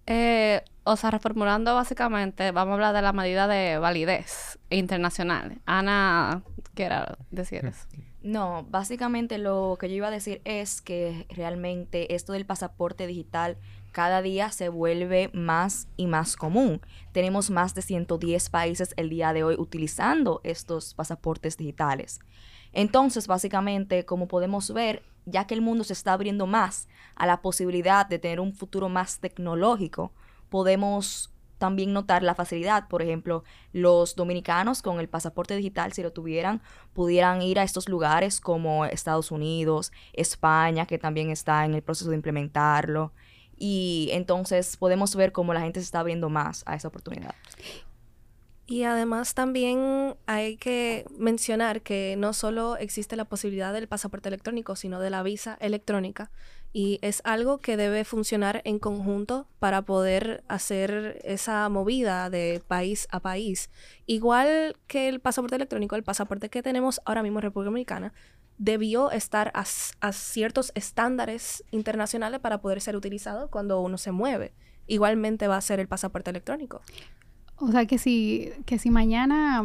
Eh, 0.06 0.62
o 0.84 0.96
sea, 0.96 1.10
reformulando 1.10 1.74
básicamente, 1.74 2.50
vamos 2.50 2.72
a 2.72 2.74
hablar 2.74 2.94
de 2.94 3.02
la 3.02 3.12
medida 3.12 3.46
de 3.46 3.78
validez 3.78 4.58
internacional. 4.70 5.60
Ana, 5.66 6.42
quiera 6.74 7.16
decir 7.30 7.64
eso. 7.64 7.86
No, 8.22 8.66
básicamente 8.68 9.38
lo 9.38 9.78
que 9.80 9.88
yo 9.88 9.94
iba 9.94 10.08
a 10.08 10.10
decir 10.10 10.42
es 10.44 10.82
que 10.82 11.26
realmente 11.30 12.14
esto 12.14 12.34
del 12.34 12.44
pasaporte 12.44 13.06
digital 13.06 13.56
cada 13.92 14.20
día 14.20 14.50
se 14.50 14.68
vuelve 14.68 15.30
más 15.32 15.88
y 15.96 16.06
más 16.06 16.36
común. 16.36 16.82
Tenemos 17.12 17.48
más 17.50 17.74
de 17.74 17.80
110 17.80 18.50
países 18.50 18.92
el 18.96 19.08
día 19.08 19.32
de 19.32 19.42
hoy 19.42 19.56
utilizando 19.58 20.42
estos 20.44 20.92
pasaportes 20.92 21.56
digitales. 21.56 22.20
Entonces, 22.72 23.26
básicamente, 23.26 24.04
como 24.04 24.28
podemos 24.28 24.72
ver, 24.72 25.02
ya 25.26 25.46
que 25.46 25.54
el 25.54 25.60
mundo 25.60 25.84
se 25.84 25.92
está 25.92 26.12
abriendo 26.12 26.46
más 26.46 26.88
a 27.14 27.26
la 27.26 27.42
posibilidad 27.42 28.06
de 28.06 28.18
tener 28.18 28.40
un 28.40 28.54
futuro 28.54 28.88
más 28.88 29.20
tecnológico, 29.20 30.12
podemos 30.48 31.30
también 31.60 31.92
notar 31.92 32.22
la 32.22 32.34
facilidad. 32.34 32.88
Por 32.88 33.02
ejemplo, 33.02 33.44
los 33.72 34.16
dominicanos 34.16 34.82
con 34.82 34.98
el 34.98 35.08
pasaporte 35.08 35.54
digital, 35.54 35.92
si 35.92 36.02
lo 36.02 36.12
tuvieran, 36.12 36.62
pudieran 36.94 37.42
ir 37.42 37.60
a 37.60 37.62
estos 37.62 37.88
lugares 37.88 38.40
como 38.40 38.86
Estados 38.86 39.30
Unidos, 39.30 39.92
España, 40.14 40.86
que 40.86 40.98
también 40.98 41.30
está 41.30 41.64
en 41.66 41.74
el 41.74 41.82
proceso 41.82 42.10
de 42.10 42.16
implementarlo. 42.16 43.12
Y 43.56 44.08
entonces 44.12 44.78
podemos 44.78 45.14
ver 45.14 45.32
cómo 45.32 45.52
la 45.52 45.60
gente 45.60 45.80
se 45.80 45.84
está 45.84 46.00
abriendo 46.00 46.30
más 46.30 46.62
a 46.66 46.74
esa 46.74 46.88
oportunidad. 46.88 47.34
Y 48.70 48.84
además 48.84 49.34
también 49.34 50.14
hay 50.26 50.56
que 50.56 51.04
mencionar 51.18 51.82
que 51.82 52.14
no 52.16 52.32
solo 52.32 52.76
existe 52.76 53.16
la 53.16 53.24
posibilidad 53.24 53.72
del 53.72 53.88
pasaporte 53.88 54.28
electrónico, 54.28 54.76
sino 54.76 55.00
de 55.00 55.10
la 55.10 55.24
visa 55.24 55.58
electrónica. 55.60 56.30
Y 56.72 57.00
es 57.02 57.20
algo 57.24 57.58
que 57.58 57.76
debe 57.76 58.04
funcionar 58.04 58.62
en 58.64 58.78
conjunto 58.78 59.48
para 59.58 59.82
poder 59.82 60.44
hacer 60.46 61.20
esa 61.24 61.68
movida 61.68 62.30
de 62.30 62.62
país 62.64 63.08
a 63.10 63.18
país. 63.18 63.70
Igual 64.06 64.76
que 64.86 65.08
el 65.08 65.18
pasaporte 65.18 65.56
electrónico, 65.56 65.96
el 65.96 66.04
pasaporte 66.04 66.48
que 66.48 66.62
tenemos 66.62 67.00
ahora 67.04 67.24
mismo 67.24 67.40
en 67.40 67.42
República 67.42 67.70
Dominicana 67.70 68.12
debió 68.56 69.10
estar 69.10 69.50
a, 69.52 69.64
a 70.00 70.12
ciertos 70.12 70.70
estándares 70.76 71.64
internacionales 71.72 72.38
para 72.38 72.60
poder 72.60 72.80
ser 72.80 72.94
utilizado 72.94 73.50
cuando 73.50 73.80
uno 73.80 73.98
se 73.98 74.12
mueve. 74.12 74.54
Igualmente 74.86 75.48
va 75.48 75.56
a 75.56 75.60
ser 75.60 75.80
el 75.80 75.88
pasaporte 75.88 76.30
electrónico. 76.30 76.82
O 77.60 77.70
sea 77.70 77.86
que 77.86 77.98
si, 77.98 78.50
que 78.64 78.78
si 78.78 78.90
mañana 78.90 79.62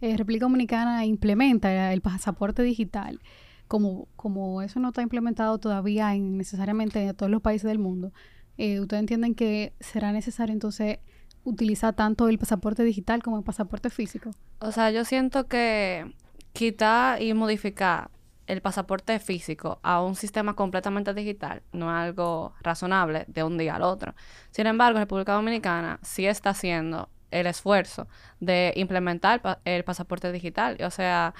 eh, 0.00 0.16
República 0.16 0.44
Dominicana 0.44 1.06
implementa 1.06 1.92
el 1.92 2.02
pasaporte 2.02 2.62
digital, 2.62 3.20
como, 3.66 4.08
como 4.16 4.62
eso 4.62 4.78
no 4.78 4.88
está 4.88 5.02
implementado 5.02 5.58
todavía 5.58 6.14
en 6.14 6.36
necesariamente 6.36 7.02
en 7.02 7.14
todos 7.16 7.30
los 7.30 7.40
países 7.40 7.68
del 7.68 7.78
mundo, 7.78 8.12
eh, 8.58 8.80
¿ustedes 8.80 9.00
entienden 9.00 9.34
que 9.34 9.72
será 9.80 10.12
necesario 10.12 10.52
entonces 10.52 10.98
utilizar 11.44 11.94
tanto 11.94 12.28
el 12.28 12.38
pasaporte 12.38 12.84
digital 12.84 13.22
como 13.22 13.38
el 13.38 13.44
pasaporte 13.44 13.88
físico? 13.88 14.32
O 14.58 14.70
sea, 14.70 14.90
yo 14.90 15.04
siento 15.06 15.46
que 15.46 16.14
quitar 16.52 17.22
y 17.22 17.32
modificar 17.32 18.10
el 18.46 18.60
pasaporte 18.60 19.18
físico 19.18 19.78
a 19.82 20.02
un 20.02 20.16
sistema 20.16 20.54
completamente 20.54 21.14
digital 21.14 21.62
no 21.72 21.88
es 21.88 22.08
algo 22.08 22.52
razonable 22.60 23.24
de 23.28 23.44
un 23.44 23.56
día 23.56 23.76
al 23.76 23.82
otro. 23.82 24.14
Sin 24.50 24.66
embargo, 24.66 24.98
República 24.98 25.34
Dominicana 25.34 26.00
sí 26.02 26.26
está 26.26 26.50
haciendo 26.50 27.08
el 27.30 27.46
esfuerzo 27.46 28.08
de 28.40 28.72
implementar 28.76 29.58
el 29.64 29.84
pasaporte 29.84 30.32
digital. 30.32 30.76
O 30.84 30.90
sea, 30.90 31.34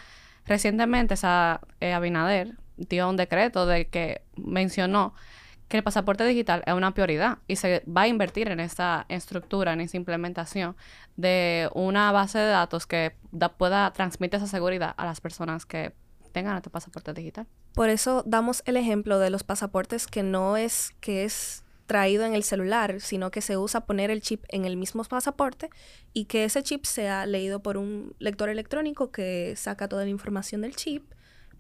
recientemente 0.47 1.14
esa, 1.14 1.61
eh, 1.80 1.92
Abinader 1.92 2.56
dio 2.76 3.09
un 3.09 3.16
decreto 3.16 3.66
de 3.66 3.88
que 3.88 4.23
mencionó 4.37 5.14
que 5.68 5.76
el 5.76 5.85
pasaporte 5.85 6.25
digital 6.25 6.64
es 6.66 6.75
una 6.75 6.92
prioridad 6.94 7.38
y 7.47 7.54
se 7.56 7.85
va 7.87 8.02
a 8.02 8.09
invertir 8.09 8.49
en 8.49 8.59
esa 8.59 9.06
estructura, 9.09 9.73
en 9.73 9.80
esa 9.80 9.97
implementación 9.97 10.76
de 11.16 11.70
una 11.75 12.11
base 12.11 12.38
de 12.38 12.49
datos 12.49 12.87
que 12.88 13.14
da- 13.30 13.50
pueda 13.50 13.92
transmitir 13.92 14.38
esa 14.38 14.49
seguridad 14.49 14.94
a 14.97 15.04
las 15.04 15.20
personas 15.20 15.66
que 15.66 15.92
tengan 16.32 16.56
este 16.56 16.70
pasaporte 16.70 17.12
digital. 17.12 17.47
Por 17.75 17.88
eso 17.88 18.25
damos 18.26 18.62
el 18.66 18.76
ejemplo 18.76 19.20
de 19.20 19.30
los 19.30 19.44
pasaportes 19.44 20.09
que 20.09 20.25
no 20.25 20.56
es 20.56 20.92
que 21.00 21.25
es 21.25 21.64
traído 21.90 22.25
en 22.25 22.35
el 22.35 22.44
celular, 22.44 23.00
sino 23.00 23.32
que 23.32 23.40
se 23.40 23.56
usa 23.56 23.80
poner 23.80 24.12
el 24.12 24.20
chip 24.20 24.44
en 24.47 24.64
el 24.64 24.76
mismo 24.76 25.02
pasaporte 25.02 25.70
y 26.12 26.26
que 26.26 26.44
ese 26.44 26.62
chip 26.62 26.85
sea 26.85 27.26
leído 27.26 27.64
por 27.64 27.76
un 27.76 28.14
lector 28.20 28.49
electrónico 28.49 29.11
que 29.11 29.54
saca 29.56 29.88
toda 29.88 30.04
la 30.04 30.11
información 30.11 30.61
del 30.61 30.76
chip, 30.76 31.02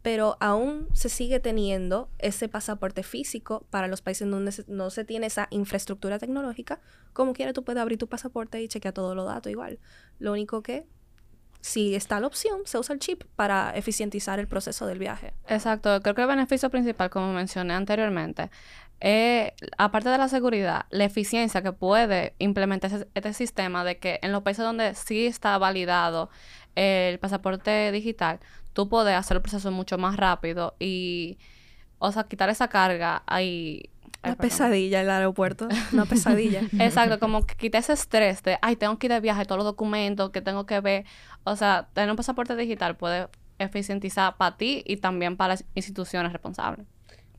pero 0.02 0.36
aún 0.38 0.86
se 0.92 1.08
sigue 1.08 1.40
teniendo 1.40 2.10
ese 2.20 2.48
pasaporte 2.48 3.02
físico 3.02 3.66
para 3.70 3.88
los 3.88 4.02
países 4.02 4.30
donde 4.30 4.52
no 4.68 4.90
se 4.90 5.04
tiene 5.04 5.26
esa 5.26 5.48
infraestructura 5.50 6.20
tecnológica. 6.20 6.78
Como 7.12 7.32
quiera, 7.32 7.52
tú 7.52 7.64
puedes 7.64 7.82
abrir 7.82 7.98
tu 7.98 8.06
pasaporte 8.06 8.62
y 8.62 8.68
chequear 8.68 8.94
todos 8.94 9.16
los 9.16 9.26
datos 9.26 9.50
igual. 9.50 9.80
Lo 10.20 10.30
único 10.30 10.62
que, 10.62 10.86
si 11.60 11.96
está 11.96 12.20
la 12.20 12.28
opción, 12.28 12.60
se 12.66 12.78
usa 12.78 12.92
el 12.92 13.00
chip 13.00 13.24
para 13.34 13.72
eficientizar 13.74 14.38
el 14.38 14.46
proceso 14.46 14.86
del 14.86 15.00
viaje. 15.00 15.34
Exacto, 15.48 16.00
creo 16.02 16.14
que 16.14 16.22
el 16.22 16.28
beneficio 16.28 16.70
principal, 16.70 17.10
como 17.10 17.32
mencioné 17.32 17.74
anteriormente, 17.74 18.48
es, 19.00 19.52
aparte 19.78 20.08
de 20.10 20.18
la 20.18 20.28
seguridad, 20.28 20.86
la 20.90 21.04
eficiencia 21.04 21.62
que 21.62 21.72
puede 21.72 22.34
implementar 22.38 22.92
ese- 22.92 23.08
este 23.14 23.32
sistema 23.32 23.82
de 23.84 23.98
que 23.98 24.18
en 24.22 24.32
los 24.32 24.42
países 24.42 24.64
donde 24.64 24.94
sí 24.94 25.26
está 25.26 25.56
validado 25.58 26.30
el 26.74 27.18
pasaporte 27.18 27.90
digital, 27.92 28.40
tú 28.72 28.88
puedes 28.88 29.14
hacer 29.16 29.38
el 29.38 29.42
proceso 29.42 29.70
mucho 29.70 29.98
más 29.98 30.16
rápido 30.16 30.76
y, 30.78 31.38
o 31.98 32.12
sea, 32.12 32.24
quitar 32.24 32.48
esa 32.50 32.68
carga 32.68 33.22
ahí. 33.26 33.90
Una 34.22 34.36
pesadilla 34.36 35.00
el 35.00 35.08
aeropuerto, 35.10 35.68
una 35.92 36.04
pesadilla. 36.04 36.60
Exacto, 36.78 37.18
como 37.18 37.46
que 37.46 37.54
quita 37.54 37.78
ese 37.78 37.94
estrés 37.94 38.42
de, 38.42 38.58
ay, 38.60 38.76
tengo 38.76 38.98
que 38.98 39.06
ir 39.06 39.12
de 39.12 39.20
viaje, 39.20 39.44
todos 39.46 39.58
los 39.58 39.64
documentos 39.64 40.30
que 40.30 40.42
tengo 40.42 40.66
que 40.66 40.80
ver. 40.80 41.04
O 41.44 41.56
sea, 41.56 41.88
tener 41.94 42.10
un 42.10 42.16
pasaporte 42.16 42.54
digital 42.54 42.96
puede 42.96 43.28
eficientizar 43.58 44.36
para 44.36 44.56
ti 44.56 44.82
y 44.86 44.98
también 44.98 45.36
para 45.36 45.54
las 45.54 45.64
instituciones 45.74 46.32
responsables. 46.32 46.86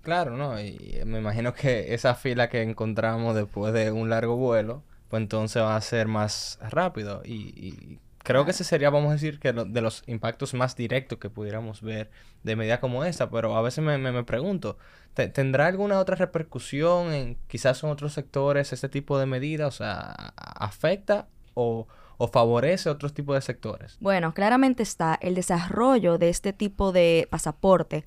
Claro, 0.01 0.35
¿no? 0.35 0.59
Y 0.59 0.99
me 1.05 1.19
imagino 1.19 1.53
que 1.53 1.93
esa 1.93 2.15
fila 2.15 2.49
que 2.49 2.61
encontramos 2.63 3.35
después 3.35 3.71
de 3.73 3.91
un 3.91 4.09
largo 4.09 4.35
vuelo, 4.35 4.83
pues 5.09 5.21
entonces 5.21 5.61
va 5.61 5.75
a 5.75 5.81
ser 5.81 6.07
más 6.07 6.57
rápido. 6.71 7.21
Y, 7.23 7.33
y 7.55 7.99
creo 8.23 8.43
que 8.45 8.51
ese 8.51 8.63
sería, 8.63 8.89
vamos 8.89 9.09
a 9.11 9.13
decir, 9.13 9.39
que 9.39 9.53
lo- 9.53 9.65
de 9.65 9.81
los 9.81 10.03
impactos 10.07 10.55
más 10.55 10.75
directos 10.75 11.19
que 11.19 11.29
pudiéramos 11.29 11.81
ver 11.83 12.09
de 12.43 12.55
medida 12.55 12.79
como 12.79 13.05
esta. 13.05 13.29
Pero 13.29 13.55
a 13.55 13.61
veces 13.61 13.83
me, 13.83 13.97
me, 13.99 14.11
me 14.11 14.23
pregunto, 14.23 14.77
¿te- 15.13 15.27
¿tendrá 15.29 15.67
alguna 15.67 15.99
otra 15.99 16.15
repercusión 16.15 17.13
en 17.13 17.37
quizás 17.47 17.83
en 17.83 17.91
otros 17.91 18.13
sectores 18.13 18.73
este 18.73 18.89
tipo 18.89 19.19
de 19.19 19.27
medida? 19.27 19.67
O 19.67 19.71
sea, 19.71 19.99
¿a- 20.17 20.33
¿afecta 20.65 21.27
o, 21.53 21.87
o 22.17 22.27
favorece 22.27 22.89
otros 22.89 23.13
tipos 23.13 23.35
de 23.35 23.41
sectores? 23.41 23.97
Bueno, 23.99 24.33
claramente 24.33 24.81
está, 24.81 25.19
el 25.21 25.35
desarrollo 25.35 26.17
de 26.17 26.29
este 26.29 26.53
tipo 26.53 26.91
de 26.91 27.27
pasaporte 27.29 28.05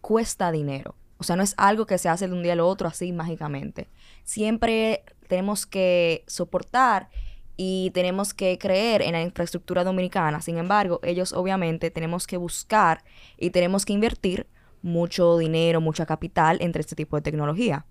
cuesta 0.00 0.50
dinero. 0.50 0.96
O 1.20 1.22
sea, 1.22 1.36
no 1.36 1.42
es 1.42 1.54
algo 1.58 1.84
que 1.84 1.98
se 1.98 2.08
hace 2.08 2.26
de 2.26 2.32
un 2.32 2.42
día 2.42 2.54
al 2.54 2.60
otro 2.60 2.88
así 2.88 3.12
mágicamente. 3.12 3.88
Siempre 4.24 5.04
tenemos 5.28 5.66
que 5.66 6.24
soportar 6.26 7.10
y 7.58 7.90
tenemos 7.90 8.32
que 8.32 8.56
creer 8.56 9.02
en 9.02 9.12
la 9.12 9.20
infraestructura 9.20 9.84
dominicana. 9.84 10.40
Sin 10.40 10.56
embargo, 10.56 10.98
ellos 11.02 11.34
obviamente 11.34 11.90
tenemos 11.90 12.26
que 12.26 12.38
buscar 12.38 13.04
y 13.36 13.50
tenemos 13.50 13.84
que 13.84 13.92
invertir 13.92 14.46
mucho 14.80 15.36
dinero, 15.36 15.82
mucha 15.82 16.06
capital 16.06 16.56
entre 16.62 16.80
este 16.80 16.96
tipo 16.96 17.16
de 17.16 17.22
tecnología. 17.22 17.84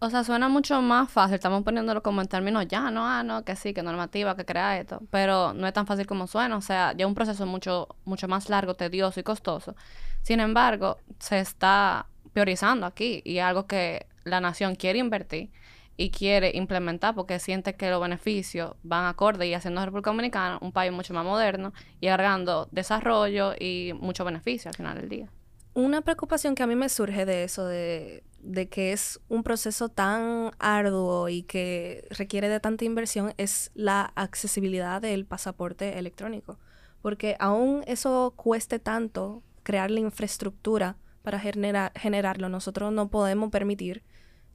O 0.00 0.10
sea, 0.10 0.22
suena 0.22 0.50
mucho 0.50 0.82
más 0.82 1.10
fácil. 1.10 1.36
Estamos 1.36 1.62
poniéndolo 1.62 2.02
como 2.02 2.20
en 2.20 2.28
términos 2.28 2.66
ya, 2.68 2.90
no, 2.90 3.06
ah, 3.06 3.22
no, 3.22 3.42
que 3.42 3.56
sí, 3.56 3.72
que 3.72 3.82
normativa, 3.82 4.36
que 4.36 4.44
crea 4.44 4.78
esto. 4.78 5.00
Pero 5.10 5.54
no 5.54 5.66
es 5.66 5.72
tan 5.72 5.86
fácil 5.86 6.06
como 6.06 6.26
suena. 6.26 6.56
O 6.56 6.60
sea, 6.60 6.92
ya 6.94 7.06
un 7.06 7.14
proceso 7.14 7.46
mucho, 7.46 7.88
mucho 8.04 8.28
más 8.28 8.50
largo, 8.50 8.74
tedioso 8.74 9.18
y 9.18 9.22
costoso. 9.22 9.74
Sin 10.22 10.40
embargo, 10.40 10.98
se 11.18 11.40
está 11.40 12.06
priorizando 12.38 12.86
aquí 12.86 13.20
y 13.24 13.40
algo 13.40 13.66
que 13.66 14.06
la 14.22 14.40
nación 14.40 14.76
quiere 14.76 15.00
invertir 15.00 15.50
y 15.96 16.10
quiere 16.10 16.52
implementar 16.54 17.16
porque 17.16 17.40
siente 17.40 17.74
que 17.74 17.90
los 17.90 18.00
beneficios 18.00 18.76
van 18.84 19.06
acorde 19.06 19.48
y 19.48 19.54
haciendo 19.54 19.84
República 19.84 20.10
Dominicana 20.10 20.58
un 20.60 20.70
país 20.70 20.92
mucho 20.92 21.12
más 21.14 21.24
moderno 21.24 21.72
y 22.00 22.06
agregando 22.06 22.68
desarrollo 22.70 23.54
y 23.58 23.92
mucho 23.98 24.24
beneficio 24.24 24.68
al 24.68 24.76
final 24.76 24.94
del 24.96 25.08
día. 25.08 25.28
Una 25.74 26.00
preocupación 26.02 26.54
que 26.54 26.62
a 26.62 26.68
mí 26.68 26.76
me 26.76 26.88
surge 26.88 27.26
de 27.26 27.42
eso, 27.42 27.66
de, 27.66 28.22
de 28.40 28.68
que 28.68 28.92
es 28.92 29.18
un 29.28 29.42
proceso 29.42 29.88
tan 29.88 30.52
arduo 30.60 31.28
y 31.28 31.42
que 31.42 32.06
requiere 32.10 32.48
de 32.48 32.60
tanta 32.60 32.84
inversión, 32.84 33.34
es 33.36 33.72
la 33.74 34.12
accesibilidad 34.14 35.02
del 35.02 35.26
pasaporte 35.26 35.98
electrónico. 35.98 36.60
Porque 37.02 37.36
aún 37.40 37.82
eso 37.88 38.34
cueste 38.36 38.78
tanto 38.78 39.42
crear 39.64 39.90
la 39.90 39.98
infraestructura 40.00 40.96
para 41.28 41.40
generarlo, 41.40 42.48
nosotros 42.48 42.90
no 42.90 43.10
podemos 43.10 43.50
permitir 43.50 44.02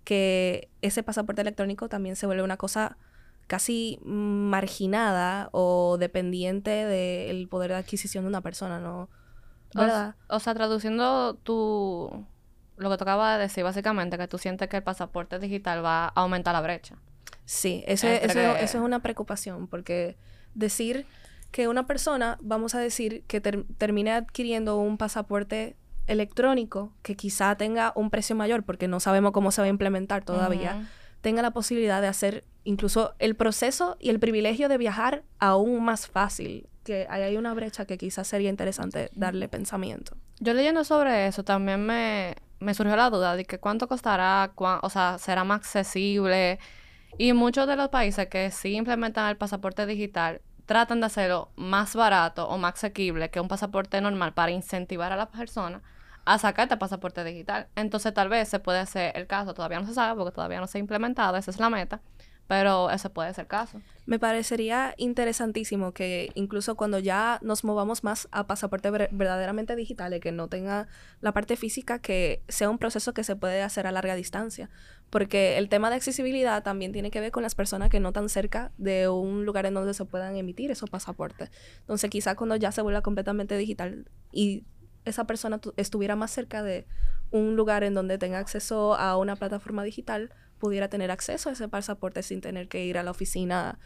que 0.04 0.72
ese 0.82 1.04
pasaporte 1.04 1.44
electrónico 1.44 1.88
también 1.88 2.16
se 2.16 2.26
vuelva 2.26 2.44
una 2.44 2.58
cosa 2.58 2.98
casi 3.46 4.00
marginada 4.04 5.50
o 5.52 5.98
dependiente 6.00 6.72
del 6.72 7.48
poder 7.48 7.70
de 7.70 7.78
adquisición 7.78 8.24
de 8.24 8.30
una 8.30 8.42
persona, 8.42 8.80
¿no? 8.80 9.08
¿Verdad? 9.76 10.16
O, 10.30 10.40
sea, 10.40 10.56
traduciendo 10.56 11.36
tu 11.36 12.26
lo 12.78 12.90
que 12.90 12.98
tocaba 12.98 13.38
de 13.38 13.44
decir, 13.44 13.64
básicamente, 13.64 14.18
que 14.18 14.28
tú 14.28 14.40
sientes 14.40 14.68
que 14.68 14.78
el 14.78 14.84
pasaporte 14.84 15.38
digital 15.38 15.86
va 15.86 16.06
a 16.06 16.22
aumentar 16.22 16.56
la 16.56 16.62
brecha. 16.62 16.96
Sí, 17.46 17.84
eso, 17.86 18.08
es 18.08 18.74
una 18.74 19.00
preocupación, 19.04 19.68
porque 19.68 20.18
decir 20.56 21.06
que 21.52 21.68
una 21.68 21.86
persona, 21.86 22.40
vamos 22.42 22.74
a 22.74 22.80
decir, 22.80 23.26
que 23.28 23.42
termine 23.42 24.12
adquiriendo 24.12 24.80
un 24.80 24.98
pasaporte 24.98 25.76
electrónico 26.08 26.94
que 27.02 27.16
quizá 27.16 27.56
tenga 27.56 27.94
un 27.96 28.10
precio 28.10 28.36
mayor, 28.36 28.64
porque 28.64 28.88
no 28.88 29.00
sabemos 29.00 29.32
cómo 29.32 29.52
se 29.52 29.62
va 29.62 29.66
a 29.66 29.70
implementar 29.70 30.24
todavía, 30.24 30.88
tenga 31.22 31.42
la 31.42 31.52
posibilidad 31.52 32.02
de 32.02 32.08
hacer 32.08 32.44
incluso 32.64 33.14
el 33.20 33.36
proceso 33.36 33.98
y 34.00 34.10
el 34.10 34.20
privilegio 34.20 34.70
de 34.70 34.78
viajar 34.78 35.24
aún 35.40 35.84
más 35.84 36.08
fácil. 36.08 36.68
Que 36.84 37.08
ahí 37.10 37.22
hay 37.22 37.38
una 37.38 37.54
brecha 37.54 37.86
que 37.86 37.98
quizás 37.98 38.28
sería 38.28 38.50
interesante 38.50 39.10
darle 39.14 39.48
pensamiento. 39.48 40.18
Yo 40.40 40.54
leyendo 40.54 40.84
sobre 40.84 41.28
eso 41.28 41.44
también 41.44 41.86
me, 41.86 42.36
me 42.60 42.74
surgió 42.74 42.96
la 42.98 43.10
duda 43.10 43.38
de 43.38 43.46
que 43.46 43.60
cuánto 43.60 43.88
costará, 43.88 44.52
o 44.56 44.90
sea, 44.90 45.18
será 45.18 45.46
más 45.46 45.60
accesible. 45.60 46.60
Y 47.18 47.32
muchos 47.32 47.68
de 47.68 47.78
los 47.78 47.90
países 47.90 48.28
que 48.28 48.52
sí 48.52 48.76
implementan 48.76 49.30
el 49.30 49.38
pasaporte 49.38 49.86
digital 49.86 50.42
tratan 50.66 51.00
de 51.00 51.08
hacerlo 51.08 51.50
más 51.56 51.96
barato 51.96 52.48
o 52.48 52.58
más 52.58 52.76
asequible 52.76 53.30
que 53.30 53.40
un 53.40 53.48
pasaporte 53.48 54.00
normal 54.02 54.34
para 54.34 54.52
incentivar 54.52 55.12
a 55.12 55.18
la 55.18 55.30
persona 55.30 55.82
a 56.26 56.38
sacar 56.38 56.64
este 56.64 56.78
pasaporte 56.78 57.24
digital. 57.24 57.68
Entonces 57.76 58.14
tal 58.14 58.30
vez 58.30 58.48
se 58.48 58.60
puede 58.60 58.80
hacer 58.80 59.16
el 59.18 59.28
caso, 59.28 59.54
todavía 59.54 59.80
no 59.80 59.86
se 59.86 59.94
sabe 59.94 60.18
porque 60.18 60.34
todavía 60.34 60.60
no 60.60 60.68
se 60.68 60.78
ha 60.78 60.80
implementado, 60.80 61.38
esa 61.38 61.52
es 61.52 61.60
la 61.60 61.70
meta, 61.70 62.02
pero 62.48 62.90
ese 62.90 63.10
puede 63.10 63.34
ser 63.34 63.48
caso. 63.48 63.82
Me 64.06 64.20
parecería 64.20 64.94
interesantísimo 64.98 65.94
que 65.94 66.32
incluso 66.36 66.76
cuando 66.76 67.00
ya 67.00 67.40
nos 67.42 67.64
movamos 67.64 68.04
más 68.04 68.28
a 68.32 68.48
pasaporte 68.48 68.92
verdaderamente 68.92 69.76
digitales, 69.76 70.20
que 70.20 70.32
no 70.32 70.50
tenga 70.50 70.88
la 71.22 71.32
parte 71.32 71.56
física, 71.56 72.00
que 72.00 72.42
sea 72.50 72.70
un 72.70 72.78
proceso 72.78 73.14
que 73.14 73.24
se 73.24 73.36
puede 73.36 73.62
hacer 73.62 73.88
a 73.88 73.92
larga 73.92 74.16
distancia. 74.16 74.70
Porque 75.10 75.58
el 75.58 75.70
tema 75.70 75.90
de 75.90 75.96
accesibilidad 75.96 76.64
también 76.64 76.92
tiene 76.92 77.12
que 77.12 77.22
ver 77.22 77.32
con 77.32 77.44
las 77.44 77.56
personas 77.56 77.90
que 77.90 78.00
no 78.00 78.10
están 78.10 78.28
cerca 78.30 78.72
de 78.78 79.08
un 79.08 79.46
lugar 79.46 79.66
en 79.66 79.76
donde 79.76 79.94
se 79.94 80.06
puedan 80.06 80.36
emitir 80.36 80.70
esos 80.72 80.90
pasaportes. 80.90 81.50
Entonces, 81.80 82.10
quizá 82.10 82.36
cuando 82.36 82.56
ya 82.56 82.72
se 82.72 82.82
vuelva 82.82 83.02
completamente 83.02 83.56
digital 83.58 84.06
y 84.32 84.64
esa 85.06 85.26
persona 85.26 85.62
estuviera 85.78 86.16
más 86.16 86.32
cerca 86.32 86.64
de 86.64 86.88
un 87.32 87.56
lugar 87.56 87.84
en 87.84 87.94
donde 87.94 88.18
tenga 88.18 88.40
acceso 88.40 88.96
a 88.96 89.18
una 89.18 89.36
plataforma 89.36 89.84
digital, 89.84 90.32
pudiera 90.64 90.88
tener 90.88 91.12
acceso 91.12 91.50
a 91.50 91.52
ese 91.52 91.68
pasaporte 91.68 92.24
sin 92.24 92.40
tener 92.40 92.70
que 92.70 92.86
ir 92.86 92.98
a 92.98 93.04
la 93.04 93.12
oficina 93.12 93.80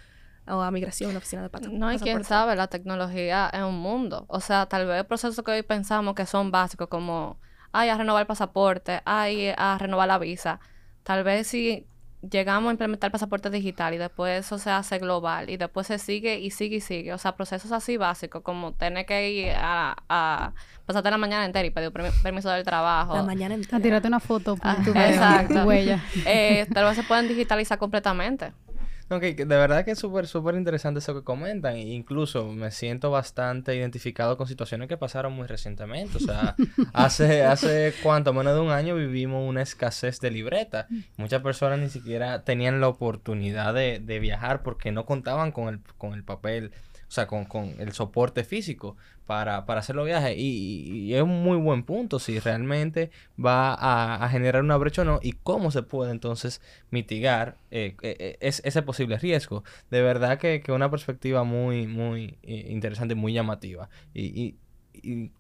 o 0.46 0.62
a 0.62 0.70
migración, 0.70 1.12
la 1.12 1.18
oficina 1.18 1.42
de 1.42 1.50
pasaporte. 1.50 1.76
No, 1.76 1.92
y 1.92 1.98
quién 1.98 2.24
sabe, 2.24 2.56
la 2.56 2.68
tecnología 2.68 3.50
es 3.52 3.64
un 3.64 3.80
mundo. 3.80 4.26
O 4.28 4.42
sea, 4.42 4.68
tal 4.68 4.86
vez 4.86 5.04
procesos 5.04 5.44
que 5.44 5.50
hoy 5.50 5.64
pensamos 5.64 6.14
que 6.14 6.28
son 6.28 6.52
básicos, 6.52 6.88
como, 6.88 7.40
ay, 7.72 7.90
a 7.90 7.98
renovar 7.98 8.22
el 8.22 8.28
pasaporte, 8.28 9.02
ay, 9.06 9.56
a 9.58 9.76
renovar 9.80 10.08
la 10.08 10.20
visa. 10.20 10.60
Tal 11.02 11.24
vez 11.24 11.48
si 11.48 11.88
llegamos 12.22 12.70
a 12.70 12.72
implementar 12.72 13.10
el 13.10 13.12
pasaporte 13.12 13.50
digital 13.50 13.94
y 13.94 13.98
después 13.98 14.46
eso 14.46 14.58
se 14.58 14.70
hace 14.70 14.98
global 14.98 15.50
y 15.50 15.58
después 15.58 15.88
se 15.88 16.00
sigue 16.00 16.40
y 16.40 16.52
sigue 16.52 16.78
y 16.78 16.82
sigue. 16.82 17.14
O 17.14 17.18
sea, 17.18 17.36
procesos 17.36 17.72
así 17.72 17.98
básicos 17.98 18.42
como 18.42 18.74
tener 18.74 19.06
que 19.06 19.30
ir 19.30 19.54
a, 19.56 19.96
a 20.10 20.54
pasarte 20.86 21.12
la 21.12 21.18
mañana 21.18 21.46
entera 21.46 21.66
y 21.66 21.70
pedir 21.70 21.92
permiso 21.92 22.50
del 22.50 22.64
trabajo. 22.64 23.16
La 23.16 23.24
mañana 23.24 23.56
entera. 23.56 23.78
A 23.78 23.82
tirarte 23.82 24.08
una 24.08 24.20
foto 24.20 24.56
por 24.56 24.68
ah, 24.68 24.78
tu, 24.84 24.92
exacto. 24.92 25.66
huella. 25.66 26.04
Eh, 26.26 26.68
tal 26.74 26.86
vez 26.86 26.96
se 26.96 27.04
pueden 27.04 27.28
digitalizar 27.28 27.78
completamente. 27.78 28.54
De 29.10 29.46
verdad 29.46 29.86
que 29.86 29.92
es 29.92 30.00
súper, 30.00 30.28
súper 30.28 30.56
interesante 30.56 31.00
eso 31.00 31.14
que 31.14 31.24
comentan. 31.24 31.78
incluso 31.78 32.52
me 32.52 32.72
siento 32.72 33.10
bastante 33.10 33.76
identificado 33.76 34.36
con 34.38 34.48
situaciones 34.48 34.90
que 34.90 34.98
pasaron 34.98 35.34
muy 35.34 35.48
recientemente. 35.48 36.18
O 36.18 36.20
sea, 36.20 36.56
hace, 36.94 37.46
hace 37.46 37.94
cuánto, 38.04 38.34
menos 38.34 38.56
de 38.56 38.62
un 38.62 38.72
año 38.72 38.96
vivimos 38.96 39.48
una 39.48 39.62
escasez 39.62 40.20
de 40.20 40.32
libreta. 40.32 40.88
Muchas 41.16 41.42
personas 41.42 41.80
ni 41.80 41.90
siquiera 41.90 42.44
tenían 42.44 42.82
la 42.82 42.90
oportunidad 42.90 43.74
de, 43.74 44.00
de 44.00 44.20
viajar 44.20 44.62
porque 44.62 44.92
no 44.92 45.06
contaban 45.06 45.52
con 45.54 45.70
el, 45.70 45.80
con 45.98 46.14
el 46.14 46.24
papel 46.24 46.72
o 47.08 47.12
sea, 47.12 47.28
con, 47.28 47.46
con 47.46 47.76
el 47.80 47.94
soporte 47.94 48.44
físico 48.44 48.98
para, 49.26 49.66
para 49.66 49.80
hacer 49.80 49.96
los 49.96 50.06
viajes. 50.06 50.36
Y, 50.38 51.14
es 51.14 51.22
un 51.22 51.44
muy 51.44 51.58
buen 51.58 51.84
punto 51.84 52.20
si 52.20 52.40
realmente 52.40 53.12
va 53.44 53.76
a, 53.78 54.28
generar 54.30 54.62
una 54.62 54.78
brecha 54.78 55.04
o 55.04 55.06
no 55.06 55.20
y 55.22 55.34
cómo 55.34 55.72
se 55.72 55.84
puede 55.84 56.12
entonces 56.12 56.62
mitigar 56.92 57.58
eh, 57.72 57.96
eh, 58.02 58.16
eh, 58.20 58.38
ese 58.42 58.82
posible 58.82 59.18
riesgo. 59.18 59.64
De 59.90 60.02
verdad 60.02 60.38
que, 60.38 60.62
que 60.62 60.72
una 60.72 60.92
perspectiva 60.92 61.44
muy, 61.44 61.88
muy 61.88 62.38
interesante, 62.44 63.16
muy 63.16 63.34
llamativa. 63.34 63.90
y, 64.14 64.26
y 64.42 64.56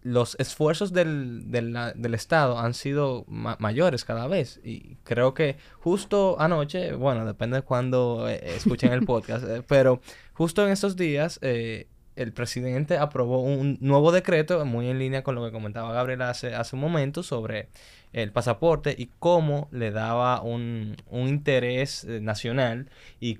los 0.02 0.36
esfuerzos 0.39 0.93
del, 0.93 1.50
del, 1.52 2.13
Estado 2.13 2.60
han 2.60 2.74
sido 2.74 3.26
mayores 3.28 4.06
cada 4.06 4.28
vez. 4.28 4.60
Y 4.63 4.98
creo 5.04 5.34
que 5.34 5.58
justo 5.80 6.38
anoche, 6.39 6.93
bueno, 6.93 7.26
depende 7.26 7.58
de 7.58 7.63
cuando 7.63 8.28
eh, 8.28 8.56
escuchen 8.56 8.93
el 8.93 9.06
podcast, 9.06 9.46
eh, 9.48 9.63
pero 9.67 10.02
justo 10.34 10.65
en 10.65 10.72
estos 10.72 10.96
días 10.96 11.39
eh, 11.41 11.88
el 12.15 12.34
presidente 12.34 12.98
aprobó 12.98 13.41
un 13.41 13.78
nuevo 13.82 14.12
decreto, 14.12 14.63
muy 14.65 14.89
en 14.89 15.00
línea 15.00 15.24
con 15.24 15.36
lo 15.36 15.46
que 15.46 15.52
comentaba 15.52 15.93
Gabriel 15.93 16.22
hace, 16.24 16.56
hace 16.56 16.76
un 16.76 16.82
momento, 16.82 17.24
sobre 17.24 17.70
el 18.13 18.32
pasaporte 18.32 18.96
y 18.98 19.10
cómo 19.20 19.67
le 19.72 19.91
daba 19.91 20.41
un, 20.41 20.96
un 21.08 21.28
interés 21.28 22.06
nacional 22.06 22.89
y 23.20 23.39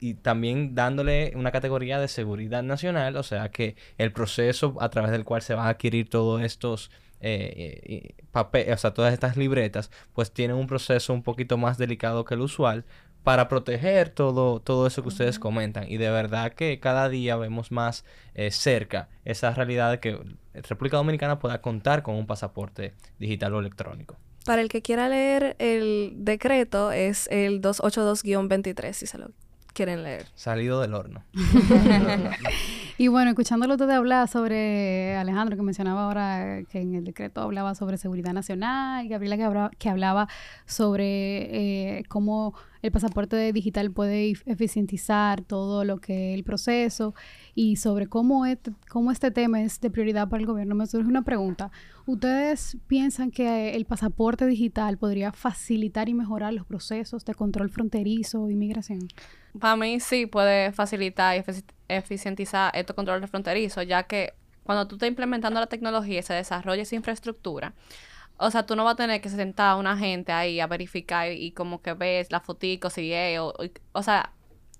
y, 0.00 0.14
también 0.14 0.74
dándole 0.74 1.32
una 1.36 1.52
categoría 1.52 1.98
de 2.00 2.08
seguridad 2.08 2.62
nacional, 2.62 3.16
o 3.16 3.22
sea 3.22 3.50
que 3.50 3.76
el 3.98 4.12
proceso 4.12 4.76
a 4.80 4.90
través 4.90 5.10
del 5.10 5.24
cual 5.24 5.42
se 5.42 5.54
van 5.54 5.66
a 5.66 5.70
adquirir 5.70 6.08
todos 6.08 6.42
estos 6.42 6.90
eh, 7.20 7.80
eh 7.84 8.14
papeles, 8.30 8.74
o 8.74 8.78
sea, 8.78 8.94
todas 8.94 9.12
estas 9.12 9.36
libretas, 9.36 9.90
pues 10.12 10.32
tienen 10.32 10.56
un 10.56 10.66
proceso 10.66 11.12
un 11.12 11.22
poquito 11.22 11.56
más 11.56 11.78
delicado 11.78 12.24
que 12.24 12.34
el 12.34 12.40
usual 12.40 12.84
para 13.24 13.48
proteger 13.48 14.10
todo, 14.10 14.60
todo 14.60 14.86
eso 14.86 15.02
que 15.02 15.08
ustedes 15.08 15.38
comentan. 15.38 15.90
Y 15.90 15.96
de 15.96 16.10
verdad 16.10 16.52
que 16.52 16.78
cada 16.78 17.08
día 17.08 17.36
vemos 17.36 17.72
más 17.72 18.04
eh, 18.34 18.50
cerca 18.50 19.08
esa 19.24 19.50
realidad 19.52 19.90
de 19.92 19.98
que 19.98 20.18
República 20.52 20.98
Dominicana 20.98 21.38
pueda 21.38 21.60
contar 21.60 22.02
con 22.02 22.14
un 22.14 22.26
pasaporte 22.26 22.92
digital 23.18 23.54
o 23.54 23.60
electrónico. 23.60 24.16
Para 24.44 24.60
el 24.60 24.68
que 24.68 24.82
quiera 24.82 25.08
leer 25.08 25.56
el 25.58 26.12
decreto 26.18 26.92
es 26.92 27.28
el 27.30 27.62
282-23, 27.62 28.92
si 28.92 29.06
se 29.06 29.16
lo 29.16 29.30
quieren 29.74 30.02
leer. 30.02 30.26
Salido 30.34 30.80
del 30.80 30.94
horno. 30.94 31.22
y 32.98 33.08
bueno, 33.08 33.30
escuchándolo 33.30 33.76
todo 33.76 33.92
hablar 33.92 34.28
sobre 34.28 35.16
Alejandro, 35.16 35.56
que 35.56 35.62
mencionaba 35.62 36.04
ahora 36.04 36.62
que 36.70 36.80
en 36.80 36.94
el 36.94 37.04
decreto 37.04 37.42
hablaba 37.42 37.74
sobre 37.74 37.98
seguridad 37.98 38.32
nacional, 38.32 39.06
Gabriela 39.08 39.36
que 39.36 39.42
hablaba, 39.42 39.70
que 39.76 39.90
hablaba 39.90 40.28
sobre 40.64 41.98
eh, 41.98 42.04
cómo 42.08 42.54
el 42.82 42.92
pasaporte 42.92 43.52
digital 43.52 43.90
puede 43.90 44.34
eficientizar 44.46 45.42
todo 45.42 45.84
lo 45.84 45.98
que 45.98 46.30
es 46.30 46.34
el 46.34 46.44
proceso 46.44 47.14
y 47.54 47.76
sobre 47.76 48.06
cómo 48.08 48.46
este, 48.46 48.72
cómo 48.90 49.10
este 49.10 49.30
tema 49.30 49.62
es 49.62 49.80
de 49.80 49.90
prioridad 49.90 50.28
para 50.28 50.42
el 50.42 50.46
gobierno, 50.46 50.74
me 50.74 50.86
surge 50.86 51.08
una 51.08 51.22
pregunta. 51.22 51.70
¿Ustedes 52.06 52.76
piensan 52.86 53.30
que 53.30 53.74
el 53.74 53.86
pasaporte 53.86 54.46
digital 54.46 54.98
podría 54.98 55.32
facilitar 55.32 56.10
y 56.10 56.14
mejorar 56.14 56.52
los 56.52 56.66
procesos 56.66 57.24
de 57.24 57.34
control 57.34 57.70
fronterizo 57.70 58.48
e 58.48 58.52
inmigración? 58.52 59.08
Para 59.60 59.76
mí 59.76 60.00
sí 60.00 60.26
puede 60.26 60.72
facilitar 60.72 61.36
y 61.36 61.44
eficientizar 61.88 62.74
estos 62.74 62.96
controles 62.96 63.30
fronterizos, 63.30 63.86
ya 63.86 64.02
que 64.04 64.34
cuando 64.64 64.88
tú 64.88 64.96
estás 64.96 65.08
implementando 65.08 65.60
la 65.60 65.66
tecnología 65.66 66.20
y 66.20 66.22
se 66.22 66.34
desarrolla 66.34 66.82
esa 66.82 66.96
infraestructura, 66.96 67.74
o 68.36 68.50
sea, 68.50 68.66
tú 68.66 68.76
no 68.76 68.84
vas 68.84 68.94
a 68.94 68.96
tener 68.96 69.20
que 69.20 69.28
sentar 69.28 69.70
a 69.72 69.76
una 69.76 69.96
gente 69.96 70.32
ahí 70.32 70.60
a 70.60 70.66
verificar 70.66 71.30
y, 71.30 71.52
como 71.52 71.82
que 71.82 71.94
ves 71.94 72.32
la 72.32 72.40
fotico, 72.40 72.90
si 72.90 73.12
es, 73.12 73.38
o, 73.38 73.54
o, 73.92 74.02
sea, 74.02 74.32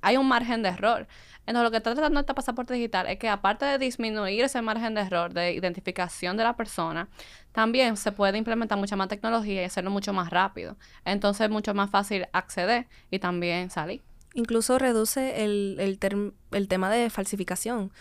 hay 0.02 0.16
un 0.16 0.26
margen 0.28 0.62
de 0.62 0.70
error. 0.70 1.06
Entonces, 1.46 1.64
lo 1.64 1.70
que 1.70 1.76
está 1.78 1.94
tratando 1.94 2.20
este 2.20 2.34
pasaporte 2.34 2.74
digital 2.74 3.06
es 3.06 3.18
que 3.18 3.28
aparte 3.28 3.64
de 3.66 3.78
disminuir 3.78 4.44
ese 4.44 4.60
margen 4.62 4.94
de 4.94 5.02
error 5.02 5.32
de 5.34 5.52
identificación 5.52 6.36
de 6.36 6.44
la 6.44 6.56
persona, 6.56 7.08
también 7.52 7.96
se 7.96 8.12
puede 8.12 8.38
implementar 8.38 8.78
mucha 8.78 8.96
más 8.96 9.08
tecnología 9.08 9.62
y 9.62 9.64
hacerlo 9.66 9.90
mucho 9.90 10.12
más 10.12 10.30
rápido. 10.30 10.76
Entonces, 11.04 11.42
es 11.42 11.50
mucho 11.50 11.74
más 11.74 11.90
fácil 11.90 12.26
acceder 12.32 12.88
y 13.10 13.18
también 13.20 13.70
salir. 13.70 14.02
Incluso 14.34 14.78
reduce 14.78 15.44
el, 15.44 15.76
el, 15.78 16.68
tema 16.68 16.90
de 16.90 17.08
falsificación. 17.08 17.92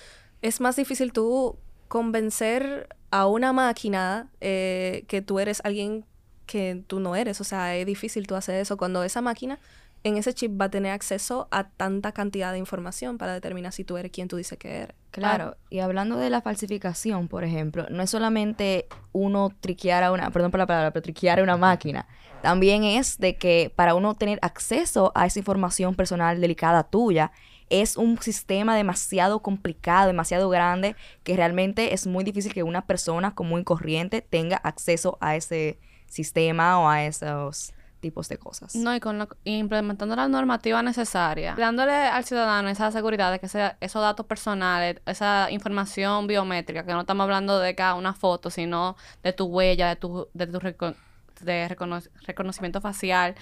Es 0.42 0.60
más 0.60 0.76
difícil 0.76 1.14
tú 1.14 1.58
convencer 1.88 2.90
a 3.12 3.28
una 3.28 3.54
máquina 3.54 4.30
eh, 4.42 5.06
que 5.08 5.22
tú 5.22 5.40
eres 5.40 5.62
alguien 5.64 6.06
que 6.48 6.84
tú 6.88 7.00
no 7.00 7.16
eres. 7.16 7.40
O 7.40 7.44
sea, 7.44 7.76
es 7.76 7.86
difícil 7.86 8.28
tú 8.28 8.36
hacer 8.36 8.56
eso 8.56 8.78
cuando 8.78 9.04
esa 9.04 9.22
máquina 9.22 9.60
en 10.04 10.18
ese 10.18 10.34
chip 10.34 10.60
va 10.60 10.66
a 10.66 10.70
tener 10.70 10.92
acceso 10.92 11.48
a 11.52 11.70
tanta 11.70 12.12
cantidad 12.12 12.52
de 12.52 12.58
información 12.58 13.18
para 13.18 13.34
determinar 13.34 13.72
si 13.72 13.84
tú 13.86 13.98
eres 13.98 14.12
quien 14.12 14.28
tú 14.28 14.36
dices 14.36 14.58
que 14.58 14.82
eres. 14.82 14.96
Claro, 15.12 15.56
y 15.70 15.80
hablando 15.80 16.18
de 16.18 16.30
la 16.30 16.42
falsificación, 16.42 17.28
por 17.28 17.44
ejemplo, 17.44 17.86
no 17.90 18.04
es 18.04 18.10
solamente 18.10 18.88
uno 19.12 19.50
triquear 19.60 20.04
a 20.04 20.12
una, 20.12 20.32
perdón 20.32 20.52
por 20.52 20.60
la 20.60 20.68
palabra, 20.68 20.92
pero 20.92 21.04
triquear 21.04 21.40
a 21.40 21.44
una 21.44 21.56
máquina. 21.56 22.08
También 22.42 22.84
es 22.84 23.18
de 23.20 23.38
que 23.38 23.72
para 23.74 23.96
uno 23.96 24.16
tener 24.16 24.40
acceso 24.42 25.12
a 25.16 25.26
esa 25.26 25.40
información 25.40 25.96
personal 25.96 26.42
delicada 26.42 26.84
tuya, 26.84 27.32
es 27.70 27.96
un 27.96 28.22
sistema 28.22 28.76
demasiado 28.76 29.42
complicado, 29.42 30.08
demasiado 30.08 30.50
grande, 30.50 30.96
que 31.24 31.36
realmente 31.36 31.94
es 31.94 32.06
muy 32.08 32.24
difícil 32.24 32.54
que 32.54 32.64
una 32.64 32.86
persona 32.86 33.34
común 33.34 33.62
y 33.62 33.64
corriente 33.64 34.22
tenga 34.22 34.58
acceso 34.58 35.18
a 35.22 35.36
ese 35.36 35.80
sistema 36.08 36.80
o 36.80 36.90
a 36.90 37.06
esos 37.06 37.74
tipos 38.04 38.30
de 38.30 38.38
cosas. 38.38 38.76
No, 38.76 38.94
y 38.96 39.00
con 39.00 39.18
lo- 39.18 39.28
implementando 39.46 40.16
la 40.16 40.28
normativa 40.28 40.84
necesaria, 40.84 41.56
dándole 41.58 41.94
al 41.94 42.24
ciudadano 42.26 42.70
esa 42.70 42.92
seguridad 42.92 43.32
de 43.32 43.40
que 43.40 43.48
ese- 43.48 43.76
esos 43.80 44.02
datos 44.04 44.28
personales, 44.28 45.02
esa 45.08 45.50
información 45.50 46.28
biométrica, 46.28 46.86
que 46.86 46.94
no 46.94 47.02
estamos 47.02 47.24
hablando 47.24 47.58
de 47.60 47.74
cada 47.74 47.96
una 47.96 48.14
foto, 48.14 48.52
sino 48.52 48.96
de 49.24 49.34
tu 49.34 49.46
huella, 49.46 49.88
de 49.90 49.96
tu, 49.96 50.28
de 50.36 50.46
tu 50.46 50.60
de 50.60 51.68
recono- 51.68 52.10
reconocimiento 52.28 52.80
facial, 52.80 53.34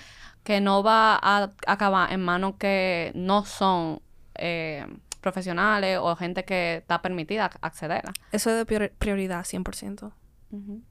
que 0.43 0.61
no 0.61 0.81
va 0.81 1.19
a 1.21 1.49
acabar 1.67 2.11
en 2.13 2.21
manos 2.21 2.53
que 2.57 3.11
no 3.15 3.43
son 3.45 4.01
eh, 4.35 4.85
profesionales 5.19 5.99
o 6.01 6.15
gente 6.15 6.45
que 6.45 6.77
está 6.77 7.01
permitida 7.01 7.49
ac- 7.51 7.57
acceder. 7.61 8.03
Eso 8.31 8.49
es 8.49 8.55
de 8.57 8.65
prior- 8.65 8.91
prioridad, 8.97 9.43
100%. 9.43 10.13
Ujú. 10.51 10.81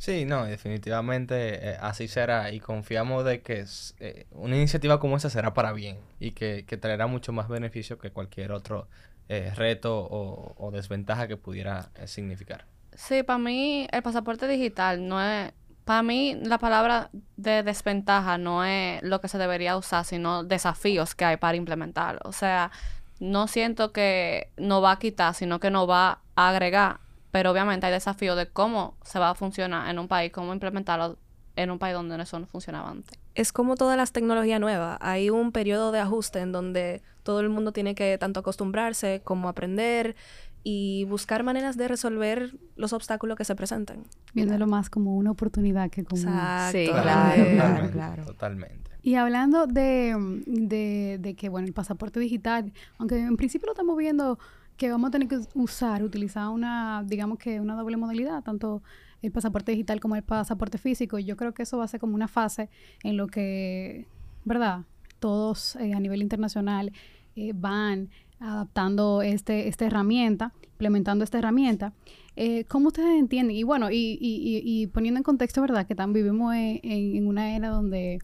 Sí, 0.00 0.24
no, 0.24 0.46
definitivamente 0.46 1.72
eh, 1.72 1.76
así 1.78 2.08
será 2.08 2.50
y 2.52 2.58
confiamos 2.58 3.22
de 3.22 3.42
que 3.42 3.66
eh, 3.98 4.26
una 4.30 4.56
iniciativa 4.56 4.98
como 4.98 5.18
esa 5.18 5.28
será 5.28 5.52
para 5.52 5.74
bien 5.74 5.98
y 6.18 6.30
que, 6.30 6.64
que 6.66 6.78
traerá 6.78 7.06
mucho 7.06 7.34
más 7.34 7.48
beneficio 7.48 7.98
que 7.98 8.10
cualquier 8.10 8.52
otro 8.52 8.88
eh, 9.28 9.52
reto 9.54 9.98
o, 9.98 10.54
o 10.56 10.70
desventaja 10.70 11.28
que 11.28 11.36
pudiera 11.36 11.90
eh, 11.96 12.06
significar. 12.06 12.64
Sí, 12.94 13.22
para 13.24 13.38
mí 13.38 13.88
el 13.92 14.02
pasaporte 14.02 14.48
digital 14.48 15.06
no 15.06 15.22
es... 15.22 15.52
Para 15.84 16.02
mí 16.02 16.34
la 16.44 16.56
palabra 16.56 17.10
de 17.36 17.62
desventaja 17.62 18.38
no 18.38 18.64
es 18.64 19.02
lo 19.02 19.20
que 19.20 19.28
se 19.28 19.36
debería 19.36 19.76
usar, 19.76 20.06
sino 20.06 20.44
desafíos 20.44 21.14
que 21.14 21.26
hay 21.26 21.36
para 21.36 21.58
implementarlo. 21.58 22.20
O 22.24 22.32
sea, 22.32 22.70
no 23.18 23.48
siento 23.48 23.92
que 23.92 24.48
no 24.56 24.80
va 24.80 24.92
a 24.92 24.98
quitar, 24.98 25.34
sino 25.34 25.60
que 25.60 25.70
no 25.70 25.86
va 25.86 26.20
a 26.36 26.48
agregar. 26.48 27.00
Pero 27.30 27.50
obviamente 27.52 27.86
hay 27.86 27.92
desafíos 27.92 28.36
de 28.36 28.46
cómo 28.48 28.96
se 29.04 29.18
va 29.18 29.30
a 29.30 29.34
funcionar 29.34 29.88
en 29.90 29.98
un 29.98 30.08
país, 30.08 30.32
cómo 30.32 30.52
implementarlo 30.52 31.18
en 31.56 31.70
un 31.70 31.78
país 31.78 31.94
donde 31.94 32.20
eso 32.22 32.38
no 32.38 32.46
funcionaba 32.46 32.90
antes. 32.90 33.18
Es 33.34 33.52
como 33.52 33.76
todas 33.76 33.96
las 33.96 34.12
tecnologías 34.12 34.60
nuevas. 34.60 34.98
Hay 35.00 35.30
un 35.30 35.52
periodo 35.52 35.92
de 35.92 36.00
ajuste 36.00 36.40
en 36.40 36.52
donde 36.52 37.02
todo 37.22 37.40
el 37.40 37.48
mundo 37.48 37.72
tiene 37.72 37.94
que 37.94 38.16
tanto 38.18 38.40
acostumbrarse 38.40 39.20
como 39.24 39.48
aprender 39.48 40.16
y 40.62 41.04
buscar 41.04 41.42
maneras 41.42 41.76
de 41.76 41.88
resolver 41.88 42.54
los 42.76 42.92
obstáculos 42.92 43.36
que 43.36 43.44
se 43.44 43.54
presenten. 43.54 44.04
Viéndolo 44.34 44.66
más 44.66 44.90
como 44.90 45.16
una 45.16 45.30
oportunidad 45.30 45.90
que 45.90 46.04
como... 46.04 46.20
un- 46.20 46.28
Exacto. 46.28 46.72
Sí, 46.78 46.84
claro, 47.02 47.50
claro, 47.50 47.90
claro. 47.90 48.24
Totalmente. 48.26 48.90
Y 49.02 49.14
hablando 49.14 49.66
de, 49.66 50.14
de, 50.46 51.16
de 51.18 51.34
que, 51.34 51.48
bueno, 51.48 51.66
el 51.66 51.72
pasaporte 51.72 52.20
digital, 52.20 52.72
aunque 52.98 53.18
en 53.18 53.36
principio 53.36 53.66
lo 53.66 53.72
estamos 53.72 53.96
viendo 53.96 54.38
que 54.80 54.90
vamos 54.90 55.08
a 55.08 55.10
tener 55.10 55.28
que 55.28 55.38
usar, 55.54 56.02
utilizar 56.02 56.48
una, 56.48 57.04
digamos 57.06 57.38
que 57.38 57.60
una 57.60 57.76
doble 57.76 57.98
modalidad, 57.98 58.42
tanto 58.42 58.82
el 59.20 59.30
pasaporte 59.30 59.72
digital 59.72 60.00
como 60.00 60.16
el 60.16 60.22
pasaporte 60.22 60.78
físico, 60.78 61.18
yo 61.18 61.36
creo 61.36 61.52
que 61.52 61.64
eso 61.64 61.76
va 61.76 61.84
a 61.84 61.88
ser 61.88 62.00
como 62.00 62.14
una 62.14 62.28
fase 62.28 62.70
en 63.02 63.18
lo 63.18 63.26
que, 63.26 64.06
¿verdad? 64.46 64.86
Todos 65.18 65.76
eh, 65.76 65.92
a 65.92 66.00
nivel 66.00 66.22
internacional 66.22 66.92
eh, 67.36 67.52
van 67.54 68.08
adaptando 68.38 69.20
este, 69.20 69.68
esta 69.68 69.84
herramienta, 69.84 70.54
implementando 70.72 71.24
esta 71.24 71.36
herramienta. 71.38 71.92
Eh, 72.36 72.64
¿Cómo 72.64 72.88
ustedes 72.88 73.18
entienden? 73.20 73.54
Y 73.54 73.64
bueno, 73.64 73.90
y, 73.90 74.16
y, 74.18 74.62
y- 74.64 74.86
poniendo 74.86 75.18
en 75.18 75.24
contexto, 75.24 75.60
¿verdad? 75.60 75.86
Que 75.86 75.94
también 75.94 76.24
vivimos 76.24 76.54
en, 76.54 76.80
en- 76.82 77.26
una 77.26 77.54
era 77.54 77.68
donde 77.68 78.18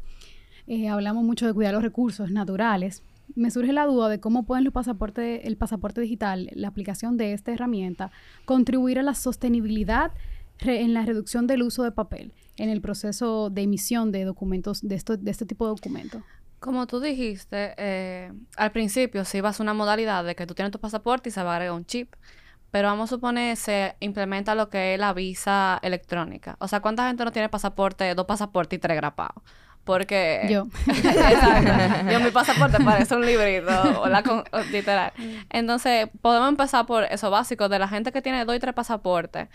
hablamos 0.91 1.23
mucho 1.23 1.47
de 1.47 1.53
cuidar 1.53 1.75
los 1.75 1.83
recursos 1.83 2.31
naturales. 2.31 3.03
Me 3.35 3.51
surge 3.51 3.73
la 3.73 3.87
duda 3.87 4.09
de 4.09 4.21
cómo 4.21 4.45
pueden 4.47 4.65
los 4.65 4.73
pasaportes, 4.73 5.41
el 5.45 5.57
pasaporte 5.57 6.01
digital, 6.01 6.51
la 6.55 6.69
aplicación 6.69 7.17
de 7.17 7.33
esta 7.33 7.53
herramienta, 7.53 8.11
contribuir 8.45 8.99
a 8.99 9.03
la 9.03 9.15
sostenibilidad 9.15 10.13
en 10.61 10.95
la 10.95 11.05
reducción 11.05 11.47
del 11.47 11.63
uso 11.63 11.83
de 11.83 11.93
papel 11.93 12.33
en 12.57 12.71
el 12.71 12.81
proceso 12.81 13.51
de 13.51 13.63
emisión 13.63 14.13
de 14.13 14.25
documentos, 14.25 14.81
de, 14.83 14.95
esto, 14.95 15.17
de 15.17 15.31
este 15.31 15.47
tipo 15.47 15.67
de 15.67 15.71
documentos. 15.71 16.23
Como 16.59 16.87
tú 16.87 17.01
dijiste, 17.01 17.75
eh, 17.77 18.33
al 18.57 18.73
principio 18.73 19.25
sí 19.25 19.41
vas 19.41 19.61
a 19.61 19.63
una 19.63 19.75
modalidad 19.75 20.25
de 20.25 20.35
que 20.35 20.47
tú 20.47 20.55
tienes 20.55 20.73
tu 20.73 20.81
pasaporte 20.81 21.29
y 21.29 21.33
se 21.33 21.43
va 21.43 21.53
a 21.53 21.57
agregar 21.57 21.77
un 21.77 21.85
chip. 21.85 22.15
Pero 22.71 22.89
vamos 22.89 23.11
a 23.11 23.17
suponer 23.17 23.57
se 23.57 23.95
implementa 24.01 24.55
lo 24.55 24.69
que 24.69 24.95
es 24.95 25.01
la 25.01 25.13
visa 25.13 25.79
electrónica. 25.83 26.57
O 26.59 26.67
sea, 26.67 26.81
¿cuánta 26.81 27.07
gente 27.07 27.25
no 27.25 27.33
tiene 27.33 27.49
pasaporte, 27.49 28.15
dos 28.15 28.27
pasaportes 28.27 28.77
y 28.77 28.81
tres 28.81 28.97
grapados? 28.97 29.43
Porque... 29.87 30.47
Yo. 30.51 30.67
Exacto. 30.89 32.11
Yo 32.11 32.21
mi 32.21 32.31
pasaporte 32.33 32.79
parece 32.85 33.15
un 33.15 33.25
librito, 33.25 34.03
o 34.03 34.09
la 34.09 34.23
con- 34.23 34.45
o 34.53 34.61
literal. 34.73 35.13
Entonces, 35.49 36.09
podemos 36.21 36.49
empezar 36.49 36.85
por 36.87 37.05
eso 37.05 37.31
básico 37.31 37.69
de 37.69 37.79
la 37.79 37.87
gente 37.89 38.11
que 38.13 38.21
tiene 38.21 38.45
dos 38.45 38.55
y 38.57 38.59
tres 38.59 38.75
pasaportes. 38.75 39.49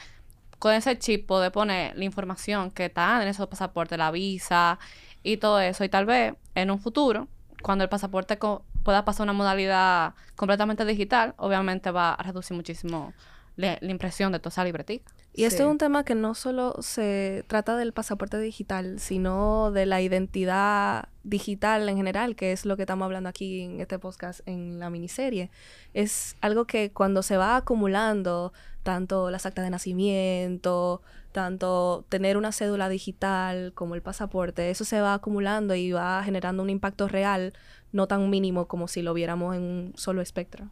Con 0.58 0.74
ese 0.74 0.98
chip 0.98 1.28
poder 1.28 1.52
poner 1.52 1.98
la 1.98 2.06
información 2.06 2.72
que 2.72 2.86
está 2.86 3.22
en 3.22 3.28
esos 3.28 3.48
pasaportes, 3.48 3.98
la 3.98 4.10
visa 4.10 4.80
y 5.22 5.38
todo 5.38 5.60
eso. 5.60 5.84
Y 5.84 5.90
tal 5.90 6.06
vez 6.06 6.34
en 6.56 6.72
un 6.72 6.80
futuro, 6.80 7.28
cuando 7.62 7.84
el 7.84 7.90
pasaporte 7.90 8.38
co- 8.38 8.64
pueda 8.84 9.04
pasar 9.04 9.24
a 9.24 9.32
una 9.32 9.34
modalidad 9.34 10.14
completamente 10.38 10.86
digital, 10.86 11.34
obviamente 11.38 11.92
va 11.92 12.14
a 12.14 12.24
reducir 12.24 12.56
muchísimo 12.56 13.14
la, 13.58 13.78
la 13.82 13.92
impresión 13.92 14.32
de 14.32 14.40
toda 14.40 14.50
esa 14.52 14.64
libretica. 14.64 15.12
Y 15.34 15.46
esto 15.46 15.64
es 15.64 15.70
un 15.70 15.78
tema 15.78 16.04
que 16.04 16.14
no 16.14 16.36
solo 16.36 16.76
se 16.82 17.46
trata 17.48 17.78
del 17.78 17.94
pasaporte 17.94 18.38
digital, 18.38 19.00
sino 19.00 19.72
de 19.72 19.86
la 19.86 20.02
identidad 20.02 21.08
digital 21.24 21.88
en 21.88 21.96
general, 21.96 22.36
que 22.36 22.52
es 22.52 22.66
lo 22.66 22.76
que 22.76 22.84
estamos 22.84 23.06
hablando 23.06 23.30
aquí 23.30 23.62
en 23.62 23.80
este 23.80 23.98
podcast, 23.98 24.42
en 24.46 24.80
la 24.80 24.90
miniserie. 24.90 25.50
Es 25.94 26.36
algo 26.42 26.66
que 26.66 26.92
cuando 26.92 27.24
se 27.24 27.38
va 27.38 27.56
acumulando, 27.56 28.52
tanto 28.84 29.32
las 29.32 29.46
actas 29.46 29.64
de 29.64 29.70
nacimiento, 29.70 31.02
tanto 31.32 32.04
tener 32.10 32.36
una 32.36 32.52
cédula 32.52 32.90
digital 32.90 33.72
como 33.74 33.96
el 33.96 34.02
pasaporte, 34.02 34.70
eso 34.70 34.84
se 34.84 35.00
va 35.00 35.14
acumulando 35.14 35.76
y 35.76 35.94
va 35.94 36.22
generando 36.26 36.62
un 36.62 36.70
impacto 36.70 37.08
real, 37.08 37.54
no 37.94 38.06
tan 38.08 38.30
mínimo 38.30 38.68
como 38.68 38.90
si 38.90 39.02
lo 39.02 39.14
viéramos 39.14 39.56
en 39.56 39.62
un 39.62 39.94
solo 39.96 40.22
espectro. 40.22 40.70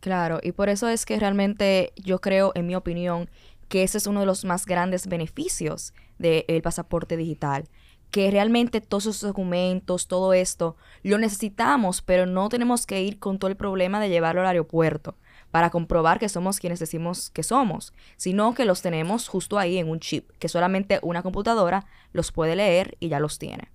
Claro, 0.00 0.38
y 0.42 0.52
por 0.52 0.68
eso 0.68 0.88
es 0.88 1.04
que 1.06 1.18
realmente 1.18 1.92
yo 1.96 2.20
creo, 2.20 2.52
en 2.54 2.66
mi 2.66 2.76
opinión, 2.76 3.28
que 3.68 3.82
ese 3.82 3.98
es 3.98 4.06
uno 4.06 4.20
de 4.20 4.26
los 4.26 4.44
más 4.44 4.66
grandes 4.66 5.06
beneficios 5.06 5.92
del 6.18 6.62
pasaporte 6.62 7.16
digital. 7.16 7.68
Que 8.10 8.30
realmente 8.30 8.80
todos 8.80 9.04
esos 9.04 9.20
documentos, 9.20 10.06
todo 10.06 10.32
esto, 10.32 10.76
lo 11.02 11.18
necesitamos, 11.18 12.00
pero 12.00 12.24
no 12.24 12.48
tenemos 12.48 12.86
que 12.86 13.02
ir 13.02 13.18
con 13.18 13.38
todo 13.38 13.50
el 13.50 13.56
problema 13.56 14.00
de 14.00 14.08
llevarlo 14.08 14.40
al 14.40 14.46
aeropuerto 14.46 15.14
para 15.50 15.70
comprobar 15.70 16.18
que 16.18 16.28
somos 16.28 16.58
quienes 16.58 16.78
decimos 16.78 17.30
que 17.30 17.42
somos, 17.42 17.92
sino 18.16 18.54
que 18.54 18.64
los 18.64 18.82
tenemos 18.82 19.28
justo 19.28 19.58
ahí 19.58 19.78
en 19.78 19.88
un 19.88 20.00
chip, 20.00 20.30
que 20.38 20.48
solamente 20.48 21.00
una 21.02 21.22
computadora 21.22 21.86
los 22.12 22.32
puede 22.32 22.56
leer 22.56 22.96
y 23.00 23.08
ya 23.08 23.20
los 23.20 23.38
tiene. 23.38 23.68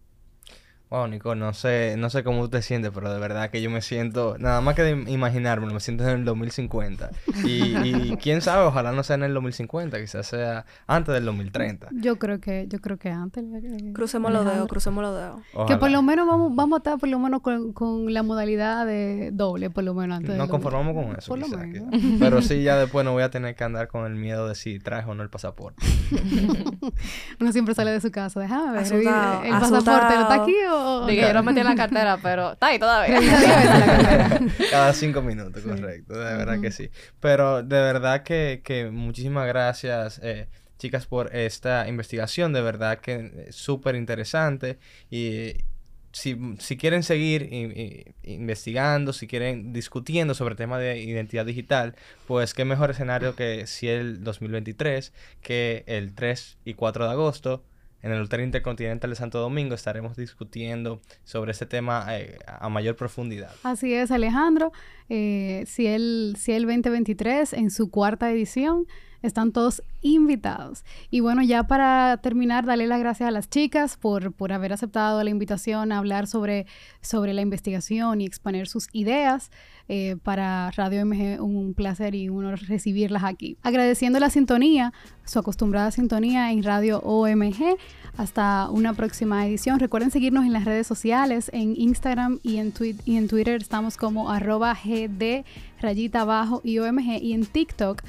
Wow, 0.93 1.08
Nico, 1.08 1.34
no 1.34 1.53
sé, 1.56 1.95
no 1.97 2.12
sé 2.12 2.23
cómo 2.23 2.43
tú 2.43 2.49
te 2.49 2.62
sientes, 2.62 2.91
pero 2.93 3.12
de 3.12 3.19
verdad 3.19 3.49
que 3.49 3.63
yo 3.63 3.71
me 3.71 3.82
siento, 3.82 4.36
nada 4.38 4.62
más 4.62 4.75
que 4.75 4.84
de 4.84 5.12
imaginarme, 5.12 5.73
me 5.73 5.79
siento 5.79 6.03
en 6.03 6.19
el 6.19 6.23
2050. 6.25 7.10
Y, 7.45 7.75
y 8.12 8.17
quién 8.21 8.41
sabe, 8.41 8.63
ojalá 8.67 8.91
no 8.91 9.01
sea 9.01 9.15
en 9.15 9.23
el 9.23 9.34
2050, 9.34 9.99
quizás 9.99 10.27
sea 10.27 10.65
antes 10.86 11.12
del 11.15 11.25
2030. 11.25 11.88
Yo 11.93 12.17
creo 12.19 12.39
que, 12.39 12.67
yo 12.69 12.77
creo 12.79 12.97
que 12.97 13.10
antes. 13.10 13.43
eh, 13.43 13.91
Crucemos 13.93 14.32
los 14.32 14.45
dedos, 14.45 14.67
crucemos 14.67 15.03
los 15.03 15.15
dedos. 15.17 15.67
Que 15.67 15.77
por 15.77 15.89
lo 15.89 16.03
menos 16.03 16.27
vamos, 16.27 16.56
vamos 16.56 16.77
a 16.77 16.79
estar 16.82 16.99
por 16.99 17.10
lo 17.10 17.17
menos 17.17 17.41
con, 17.41 17.73
con 17.73 18.13
la 18.13 18.21
modalidad 18.21 18.86
de 18.86 19.32
doble, 19.34 19.71
por 19.71 19.84
lo 19.84 19.95
menos 19.95 20.17
antes 20.17 20.29
del 20.29 20.38
Nos 20.38 20.47
2000. 20.47 20.63
conformamos 20.63 21.06
con 21.08 21.17
eso, 21.17 21.27
Por 21.29 21.39
lo 21.39 21.45
quizás, 21.47 21.60
menos. 21.60 21.89
quizás. 21.91 22.12
Pero 22.19 22.41
sí, 22.43 22.62
ya 22.62 22.77
después 22.77 23.03
no 23.03 23.13
voy 23.13 23.23
a 23.23 23.32
tener 23.32 23.56
que 23.56 23.63
andar 23.63 23.88
con 23.88 24.06
el 24.06 24.13
miedo 24.13 24.47
de 24.47 24.53
si 24.53 24.77
traje 24.77 25.10
o 25.10 25.15
no 25.15 25.23
el 25.23 25.29
pasaporte. 25.32 25.84
Uno 27.39 27.51
siempre 27.51 27.73
sale 27.73 27.89
de 27.89 27.99
su 27.99 28.12
casa, 28.12 28.39
déjame 28.39 28.73
ver, 28.73 28.82
Asustado, 28.84 29.43
¿el 29.43 29.49
pasaporte 29.51 30.15
no 30.15 30.21
está 30.21 30.34
aquí 30.43 30.53
o...? 30.71 30.83
Digo, 31.08 31.22
no? 31.22 31.28
yo 31.28 31.34
lo 31.34 31.43
metí 31.43 31.60
en 31.60 31.65
la 31.65 31.76
cartera, 31.76 32.17
pero 32.22 32.54
está 32.54 32.67
ahí 32.67 32.80
todavía. 32.80 33.19
Cada 34.72 34.93
cinco 34.93 35.22
minutos, 35.22 35.63
correcto. 35.63 36.13
De 36.13 36.38
verdad 36.38 36.62
que 36.62 36.72
sí. 36.72 36.89
Pero 37.19 37.63
de 37.63 37.82
verdad 37.82 38.24
que, 38.24 38.62
que 38.63 38.89
muchísimas 38.89 39.48
gracias, 39.48 40.19
eh, 40.24 40.48
chicas, 40.78 41.06
por 41.06 41.36
esta 41.36 41.88
investigación. 41.88 42.54
De 42.54 42.62
verdad 42.62 43.00
que 43.00 43.46
es 43.48 43.56
súper 43.56 43.96
interesante. 43.96 44.78
Y 45.10 45.54
si, 46.12 46.38
si, 46.60 46.78
quieren 46.78 47.04
seguir 47.04 47.50
investigando, 48.24 49.13
si 49.13 49.28
quieren 49.28 49.74
discutiendo 49.74 50.36
sobre 50.36 50.56
temas 50.56 50.80
de 50.80 51.00
identidad 51.00 51.46
digital, 51.46 51.96
pues 52.28 52.54
qué 52.54 52.65
mejor 52.65 52.91
escenario 52.91 53.36
que 53.36 53.65
si 53.67 53.88
el 53.88 54.24
2023, 54.24 55.12
que 55.41 55.84
el 55.88 56.13
3 56.13 56.60
y 56.65 56.76
4 56.76 57.06
de 57.06 57.12
agosto 57.12 57.63
en 58.04 58.12
el 58.12 58.22
Hotel 58.22 58.42
Intercontinental 58.42 59.10
de 59.10 59.16
Santo 59.16 59.39
Domingo 59.39 59.74
estaremos 59.74 60.16
discutiendo 60.18 61.02
sobre 61.24 61.52
este 61.52 61.66
tema 61.66 62.06
eh, 62.10 62.38
a 62.46 62.68
mayor 62.68 62.98
profundidad. 62.98 63.52
Así 63.63 63.94
es, 63.94 64.12
Alejandro. 64.12 64.74
Eh, 65.10 65.63
si, 65.68 65.88
el, 65.88 66.36
si 66.38 66.52
el 66.52 66.63
2023, 66.63 67.54
en 67.54 67.72
su 67.72 67.89
cuarta 67.89 68.30
edición, 68.30 68.88
están 69.23 69.51
todos 69.51 69.81
invitados. 70.01 70.83
Y 71.09 71.21
bueno, 71.21 71.41
ya 71.41 71.63
para 71.63 72.17
terminar, 72.17 72.65
darle 72.65 72.86
las 72.86 72.99
gracias 72.99 73.27
a 73.27 73.31
las 73.31 73.49
chicas 73.49 73.97
por, 73.97 74.33
por 74.33 74.53
haber 74.53 74.73
aceptado 74.73 75.23
la 75.23 75.29
invitación 75.29 75.91
a 75.91 75.97
hablar 75.97 76.27
sobre, 76.27 76.67
sobre 77.01 77.33
la 77.33 77.41
investigación 77.41 78.21
y 78.21 78.25
exponer 78.25 78.67
sus 78.67 78.88
ideas. 78.93 79.49
Eh, 79.89 80.15
para 80.23 80.71
Radio 80.71 81.05
MG 81.05 81.41
un 81.41 81.73
placer 81.73 82.15
y 82.15 82.29
un 82.29 82.45
honor 82.45 82.59
recibirlas 82.69 83.25
aquí. 83.25 83.57
Agradeciendo 83.63 84.17
la 84.21 84.29
sintonía, 84.29 84.93
su 85.25 85.39
acostumbrada 85.39 85.91
sintonía 85.91 86.53
en 86.53 86.63
Radio 86.63 86.99
OMG. 86.99 87.75
Hasta 88.15 88.69
una 88.69 88.93
próxima 88.93 89.45
edición. 89.45 89.79
Recuerden 89.79 90.09
seguirnos 90.09 90.45
en 90.45 90.53
las 90.53 90.63
redes 90.63 90.88
sociales, 90.88 91.49
en 91.53 91.75
Instagram 91.75 92.39
y 92.43 92.57
en, 92.57 92.73
y 93.03 93.17
en 93.17 93.27
Twitter 93.27 93.62
estamos 93.62 93.97
como 93.97 94.31
arroba 94.31 94.73
GD 94.73 95.43
rayita 95.81 96.21
abajo 96.21 96.62
y 96.63 96.79
OMG 96.79 97.21
y 97.21 97.33
en 97.33 97.45
TikTok. 97.45 98.01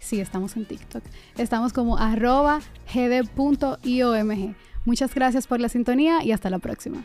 Sí, 0.00 0.20
estamos 0.20 0.56
en 0.56 0.64
TikTok. 0.64 1.04
Estamos 1.36 1.72
como 1.72 1.96
arroba 1.98 2.60
gd.iomg. 2.92 4.54
Muchas 4.84 5.14
gracias 5.14 5.46
por 5.46 5.60
la 5.60 5.68
sintonía 5.68 6.24
y 6.24 6.32
hasta 6.32 6.50
la 6.50 6.58
próxima. 6.58 7.04